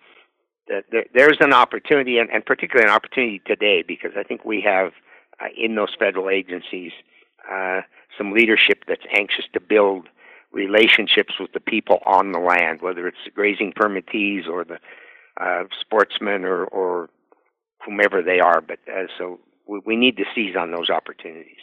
there's 1.12 1.38
an 1.40 1.52
opportunity, 1.52 2.18
and, 2.18 2.30
and, 2.30 2.44
particularly 2.44 2.88
an 2.88 2.94
opportunity 2.94 3.40
today, 3.44 3.82
because 3.86 4.12
I 4.16 4.22
think 4.22 4.44
we 4.44 4.60
have 4.60 4.92
uh, 5.40 5.46
in 5.56 5.74
those 5.74 5.94
federal 5.98 6.30
agencies 6.30 6.92
uh, 7.50 7.80
some 8.16 8.32
leadership 8.32 8.84
that's 8.86 9.02
anxious 9.12 9.46
to 9.52 9.60
build 9.60 10.08
relationships 10.52 11.34
with 11.40 11.52
the 11.52 11.60
people 11.60 12.00
on 12.06 12.32
the 12.32 12.38
land, 12.38 12.82
whether 12.82 13.06
it's 13.06 13.18
the 13.24 13.30
grazing 13.30 13.72
permittees 13.74 14.44
or 14.50 14.64
the 14.64 14.78
uh, 15.40 15.64
sportsmen 15.80 16.44
or, 16.44 16.64
or 16.64 17.08
whomever 17.84 18.22
they 18.22 18.40
are. 18.40 18.60
But 18.60 18.78
uh, 18.88 19.06
so 19.16 19.40
we, 19.66 19.80
we 19.86 19.96
need 19.96 20.16
to 20.18 20.24
seize 20.34 20.56
on 20.56 20.70
those 20.72 20.90
opportunities. 20.90 21.58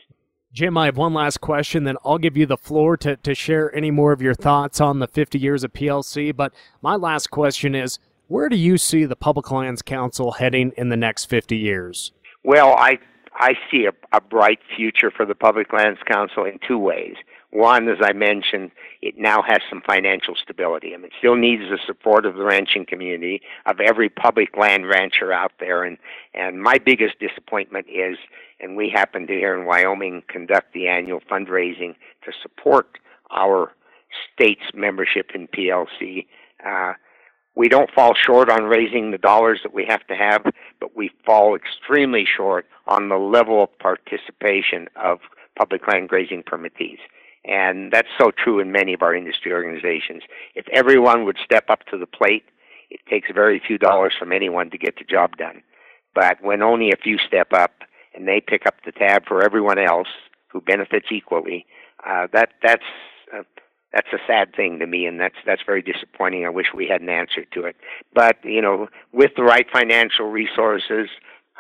Jim, 0.54 0.78
I 0.78 0.86
have 0.86 0.98
one 0.98 1.14
last 1.14 1.42
question, 1.42 1.84
then 1.84 1.98
I'll 2.06 2.18
give 2.18 2.38
you 2.38 2.46
the 2.46 2.58
floor 2.58 2.98
to, 2.98 3.18
to 3.18 3.36
share 3.36 3.76
any 3.76 3.92
more 3.92 4.12
of 4.12 4.22
your 4.22 4.34
thoughts 4.34 4.82
on 4.82 5.00
the 5.00 5.08
50 5.08 5.38
years 5.38 5.64
of 5.64 5.74
PLC. 5.74 6.36
But 6.36 6.54
my 6.82 6.96
last 6.96 7.30
question 7.30 7.76
is 7.76 8.00
where 8.28 8.50
do 8.50 8.56
you 8.56 8.78
see 8.78 9.06
the 9.06 9.16
Public 9.16 9.52
Lands 9.52 9.82
Council 9.82 10.34
heading 10.34 10.72
in 10.78 10.90
the 10.90 10.98
next 10.98 11.26
50 11.26 11.56
years? 11.56 12.12
Well, 12.44 12.74
I, 12.74 12.98
I 13.36 13.54
see 13.70 13.86
a, 13.86 14.16
a 14.16 14.22
bright 14.22 14.60
future 14.76 15.12
for 15.12 15.26
the 15.26 15.36
Public 15.36 15.72
Lands 15.74 16.00
Council 16.06 16.44
in 16.44 16.60
two 16.68 16.78
ways. 16.78 17.16
One, 17.52 17.88
as 17.88 17.98
I 18.04 18.12
mentioned, 18.12 18.72
it 19.02 19.16
now 19.18 19.42
has 19.48 19.60
some 19.70 19.82
financial 19.88 20.36
stability. 20.36 20.94
I 20.94 20.98
mean, 20.98 21.06
it 21.06 21.14
still 21.18 21.36
needs 21.36 21.64
the 21.70 21.80
support 21.86 22.26
of 22.26 22.36
the 22.36 22.44
ranching 22.44 22.86
community, 22.86 23.42
of 23.66 23.80
every 23.80 24.10
public 24.10 24.58
land 24.58 24.88
rancher 24.88 25.32
out 25.32 25.54
there. 25.60 25.84
And, 25.84 25.98
and 26.34 26.62
my 26.62 26.78
biggest 26.78 27.20
disappointment 27.20 27.88
is 27.88 28.18
and 28.60 28.76
we 28.76 28.90
happen 28.90 29.28
to 29.28 29.34
here 29.34 29.58
in 29.58 29.66
Wyoming 29.66 30.24
conduct 30.28 30.74
the 30.74 30.88
annual 30.88 31.22
fundraising 31.22 31.96
to 32.26 32.32
support 32.42 32.98
our 33.32 33.74
state's 34.34 34.74
membership 34.74 35.32
in 35.36 35.48
PLC. 35.48 36.26
Uh, 36.66 36.94
we 37.56 37.68
don't 37.70 37.92
fall 37.92 38.14
short 38.14 38.50
on 38.50 38.66
raising 38.66 39.12
the 39.12 39.18
dollars 39.18 39.60
that 39.64 39.74
we 39.74 39.86
have 39.86 40.06
to 40.08 40.16
have, 40.16 40.44
but 40.80 40.96
we 40.96 41.10
fall 41.26 41.56
extremely 41.56 42.26
short 42.26 42.68
on 42.88 43.10
the 43.10 43.18
level 43.18 43.64
of 43.64 43.80
participation 43.80 44.88
of 44.96 45.20
public 45.58 45.88
land 45.88 46.10
grazing 46.10 46.44
permittees. 46.46 47.00
And 47.46 47.92
that's 47.92 48.10
so 48.20 48.32
true 48.32 48.60
in 48.60 48.72
many 48.72 48.94
of 48.94 49.02
our 49.02 49.16
industry 49.16 49.54
organizations. 49.54 50.24
If 50.54 50.68
everyone 50.72 51.26
would 51.26 51.38
step 51.44 51.66
up 51.70 51.86
to 51.92 51.98
the 51.98 52.06
plate, 52.06 52.44
it 52.90 53.00
takes 53.10 53.30
very 53.34 53.62
few 53.66 53.78
dollars 53.78 54.14
from 54.18 54.32
anyone 54.32 54.70
to 54.70 54.78
get 54.78 54.96
the 54.98 55.04
job 55.04 55.38
done. 55.38 55.64
But 56.14 56.42
when 56.42 56.62
only 56.62 56.92
a 56.92 57.02
few 57.02 57.18
step 57.18 57.54
up 57.54 57.72
and 58.18 58.28
they 58.28 58.42
pick 58.42 58.66
up 58.66 58.76
the 58.84 58.92
tab 58.92 59.26
for 59.28 59.44
everyone 59.44 59.78
else 59.78 60.08
who 60.48 60.60
benefits 60.60 61.08
equally, 61.12 61.66
uh, 62.06 62.28
that 62.34 62.50
that's 62.64 62.84
uh, 63.34 63.44
that's 63.94 64.08
a 64.12 64.18
sad 64.28 64.56
thing 64.56 64.80
to 64.80 64.88
me, 64.88 65.06
and 65.06 65.20
that's 65.20 65.36
that's 65.46 65.62
very 65.66 65.82
disappointing. 65.82 66.46
I 66.46 66.50
wish 66.50 66.68
we 66.74 66.88
had 66.88 67.02
an 67.02 67.10
answer 67.10 67.46
to 67.54 67.64
it. 67.64 67.76
But 68.14 68.38
you 68.44 68.62
know, 68.62 68.88
with 69.14 69.32
the 69.38 69.44
right 69.44 69.68
financial 69.72 70.26
resources, 70.26 71.10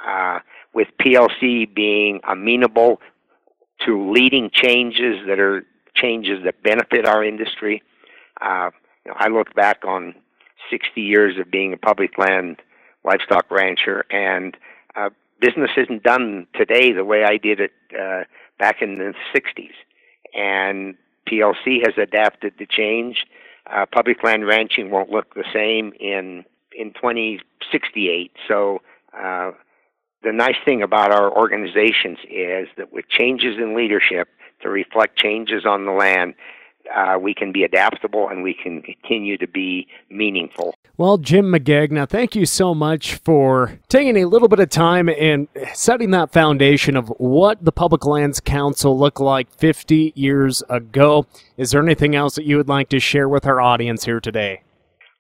uh, 0.05 0.39
with 0.73 0.87
PLC 0.99 1.73
being 1.73 2.19
amenable 2.27 2.99
to 3.85 4.11
leading 4.11 4.49
changes 4.51 5.25
that 5.27 5.39
are 5.39 5.63
changes 5.95 6.43
that 6.43 6.63
benefit 6.63 7.05
our 7.05 7.23
industry, 7.23 7.83
uh, 8.41 8.71
you 9.05 9.11
know, 9.11 9.17
I 9.19 9.27
look 9.27 9.53
back 9.53 9.85
on 9.85 10.15
60 10.69 11.01
years 11.01 11.39
of 11.39 11.51
being 11.51 11.71
a 11.73 11.77
public 11.77 12.17
land 12.17 12.57
livestock 13.03 13.49
rancher, 13.51 14.05
and 14.09 14.57
uh, 14.95 15.09
business 15.39 15.71
isn't 15.77 16.03
done 16.03 16.47
today 16.55 16.91
the 16.91 17.05
way 17.05 17.23
I 17.23 17.37
did 17.37 17.59
it 17.59 17.71
uh, 17.97 18.23
back 18.59 18.81
in 18.81 18.97
the 18.97 19.13
60s. 19.35 19.73
And 20.33 20.95
PLC 21.29 21.79
has 21.83 21.93
adapted 21.97 22.57
to 22.57 22.65
change. 22.65 23.25
Uh, 23.69 23.85
public 23.85 24.23
land 24.23 24.47
ranching 24.47 24.91
won't 24.91 25.09
look 25.09 25.33
the 25.33 25.43
same 25.53 25.93
in 25.99 26.45
in 26.77 26.93
2068. 26.93 28.31
So 28.47 28.81
uh, 29.17 29.51
the 30.23 30.31
nice 30.31 30.55
thing 30.63 30.83
about 30.83 31.11
our 31.11 31.35
organizations 31.35 32.19
is 32.29 32.67
that 32.77 32.93
with 32.93 33.07
changes 33.09 33.57
in 33.57 33.75
leadership 33.75 34.27
to 34.61 34.69
reflect 34.69 35.17
changes 35.17 35.65
on 35.65 35.85
the 35.85 35.91
land, 35.91 36.35
uh, 36.95 37.17
we 37.19 37.33
can 37.33 37.51
be 37.51 37.63
adaptable 37.63 38.29
and 38.29 38.43
we 38.43 38.53
can 38.53 38.81
continue 38.81 39.37
to 39.37 39.47
be 39.47 39.87
meaningful. 40.09 40.75
Well, 40.97 41.17
Jim 41.17 41.51
Magagna, 41.51 42.09
thank 42.09 42.35
you 42.35 42.45
so 42.45 42.73
much 42.73 43.15
for 43.15 43.79
taking 43.87 44.17
a 44.17 44.25
little 44.25 44.47
bit 44.47 44.59
of 44.59 44.69
time 44.69 45.09
and 45.09 45.47
setting 45.73 46.11
that 46.11 46.31
foundation 46.31 46.95
of 46.95 47.09
what 47.17 47.63
the 47.63 47.71
Public 47.71 48.05
Lands 48.05 48.39
Council 48.39 48.97
looked 48.97 49.19
like 49.19 49.51
50 49.51 50.13
years 50.15 50.63
ago. 50.69 51.25
Is 51.55 51.71
there 51.71 51.83
anything 51.83 52.15
else 52.15 52.35
that 52.35 52.45
you 52.45 52.57
would 52.57 52.69
like 52.69 52.89
to 52.89 52.99
share 52.99 53.29
with 53.29 53.45
our 53.45 53.61
audience 53.61 54.05
here 54.05 54.19
today? 54.19 54.63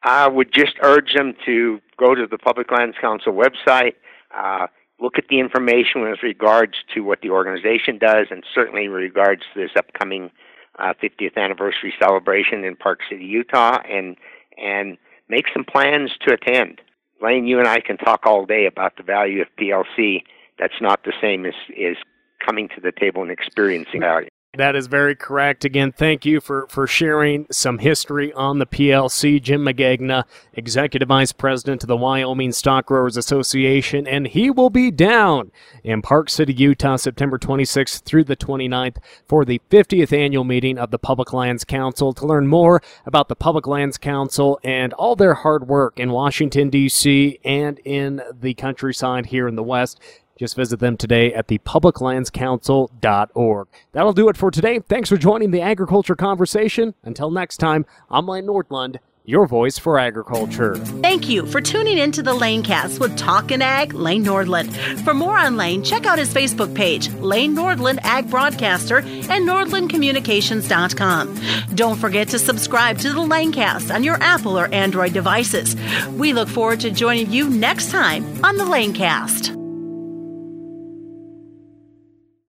I 0.03 0.27
would 0.27 0.53
just 0.53 0.75
urge 0.81 1.13
them 1.13 1.35
to 1.45 1.79
go 1.97 2.15
to 2.15 2.25
the 2.25 2.37
Public 2.37 2.71
Lands 2.71 2.95
Council 2.99 3.33
website, 3.33 3.95
uh, 4.35 4.67
look 4.99 5.17
at 5.17 5.25
the 5.29 5.39
information 5.39 6.01
with 6.01 6.23
regards 6.23 6.73
to 6.93 7.01
what 7.01 7.21
the 7.21 7.29
organization 7.29 7.97
does, 7.97 8.27
and 8.31 8.43
certainly 8.53 8.85
in 8.85 8.91
regards 8.91 9.41
to 9.53 9.59
this 9.59 9.71
upcoming 9.75 10.31
uh, 10.79 10.93
50th 11.01 11.37
anniversary 11.37 11.93
celebration 11.99 12.63
in 12.63 12.75
Park 12.75 12.99
City, 13.09 13.25
Utah, 13.25 13.79
and 13.89 14.15
and 14.57 14.97
make 15.29 15.45
some 15.53 15.63
plans 15.63 16.11
to 16.21 16.33
attend. 16.33 16.81
Lane, 17.21 17.47
you 17.47 17.59
and 17.59 17.67
I 17.67 17.79
can 17.79 17.97
talk 17.97 18.25
all 18.25 18.45
day 18.45 18.65
about 18.65 18.97
the 18.97 19.03
value 19.03 19.41
of 19.41 19.47
PLC. 19.59 20.23
That's 20.59 20.81
not 20.81 21.03
the 21.03 21.13
same 21.21 21.45
as 21.45 21.53
is 21.75 21.97
coming 22.45 22.69
to 22.69 22.81
the 22.81 22.91
table 22.91 23.21
and 23.21 23.31
experiencing 23.31 24.01
value. 24.01 24.29
That 24.57 24.75
is 24.75 24.87
very 24.87 25.15
correct. 25.15 25.65
Again, 25.65 25.91
thank 25.91 26.25
you 26.25 26.41
for, 26.41 26.65
for 26.67 26.87
sharing 26.87 27.45
some 27.51 27.77
history 27.77 28.33
on 28.33 28.57
the 28.57 28.65
PLC. 28.65 29.39
Jim 29.39 29.63
Magagna, 29.63 30.23
Executive 30.51 31.07
Vice 31.07 31.31
President 31.31 31.83
of 31.83 31.87
the 31.87 31.95
Wyoming 31.95 32.51
Stock 32.51 32.87
Growers 32.87 33.17
Association, 33.17 34.07
and 34.07 34.25
he 34.25 34.49
will 34.49 34.71
be 34.71 34.89
down 34.89 35.51
in 35.83 36.01
Park 36.01 36.31
City, 36.31 36.53
Utah, 36.53 36.95
September 36.95 37.37
26th 37.37 38.01
through 38.01 38.23
the 38.23 38.35
29th 38.35 38.97
for 39.27 39.45
the 39.45 39.61
50th 39.69 40.11
annual 40.11 40.43
meeting 40.43 40.79
of 40.79 40.89
the 40.89 40.97
Public 40.97 41.33
Lands 41.33 41.63
Council. 41.63 42.11
To 42.13 42.25
learn 42.25 42.47
more 42.47 42.81
about 43.05 43.27
the 43.27 43.35
Public 43.35 43.67
Lands 43.67 43.99
Council 43.99 44.59
and 44.63 44.91
all 44.93 45.15
their 45.15 45.35
hard 45.35 45.67
work 45.67 45.99
in 45.99 46.09
Washington, 46.09 46.71
D.C., 46.71 47.39
and 47.45 47.79
in 47.85 48.23
the 48.33 48.55
countryside 48.55 49.27
here 49.27 49.47
in 49.47 49.55
the 49.55 49.61
West, 49.61 49.99
just 50.37 50.55
visit 50.55 50.79
them 50.79 50.95
today 50.97 51.33
at 51.33 51.47
thepubliclandscouncil.org. 51.47 53.67
That'll 53.91 54.13
do 54.13 54.29
it 54.29 54.37
for 54.37 54.51
today. 54.51 54.79
Thanks 54.79 55.09
for 55.09 55.17
joining 55.17 55.51
the 55.51 55.61
agriculture 55.61 56.15
conversation. 56.15 56.93
Until 57.03 57.31
next 57.31 57.57
time, 57.57 57.85
I'm 58.09 58.27
Lane 58.27 58.45
Nordlund 58.45 58.99
your 59.27 59.45
voice 59.45 59.77
for 59.77 59.99
agriculture. 59.99 60.77
Thank 60.77 61.27
you 61.27 61.45
for 61.45 61.59
tuning 61.59 61.97
in 61.97 62.13
to 62.13 62.23
the 62.23 62.31
Lanecast 62.31 62.97
with 62.99 63.17
Talkin' 63.17 63.61
Ag, 63.61 63.93
Lane 63.93 64.23
Nordlund. 64.23 64.71
For 65.03 65.13
more 65.13 65.37
on 65.37 65.57
Lane, 65.57 65.83
check 65.83 66.05
out 66.05 66.17
his 66.17 66.33
Facebook 66.33 66.73
page, 66.73 67.13
Lane 67.15 67.53
Nordlund 67.53 67.99
Ag 68.03 68.29
Broadcaster, 68.29 68.99
and 68.99 69.45
NordlundCommunications.com. 69.45 71.75
Don't 71.75 71.99
forget 71.99 72.29
to 72.29 72.39
subscribe 72.39 72.99
to 72.99 73.11
the 73.11 73.19
Lanecast 73.19 73.93
on 73.93 74.05
your 74.05 74.15
Apple 74.23 74.57
or 74.57 74.73
Android 74.73 75.11
devices. 75.11 75.75
We 76.11 76.31
look 76.31 76.47
forward 76.47 76.79
to 76.79 76.89
joining 76.89 77.29
you 77.29 77.49
next 77.49 77.91
time 77.91 78.23
on 78.45 78.55
the 78.55 78.63
Lanecast. 78.63 79.66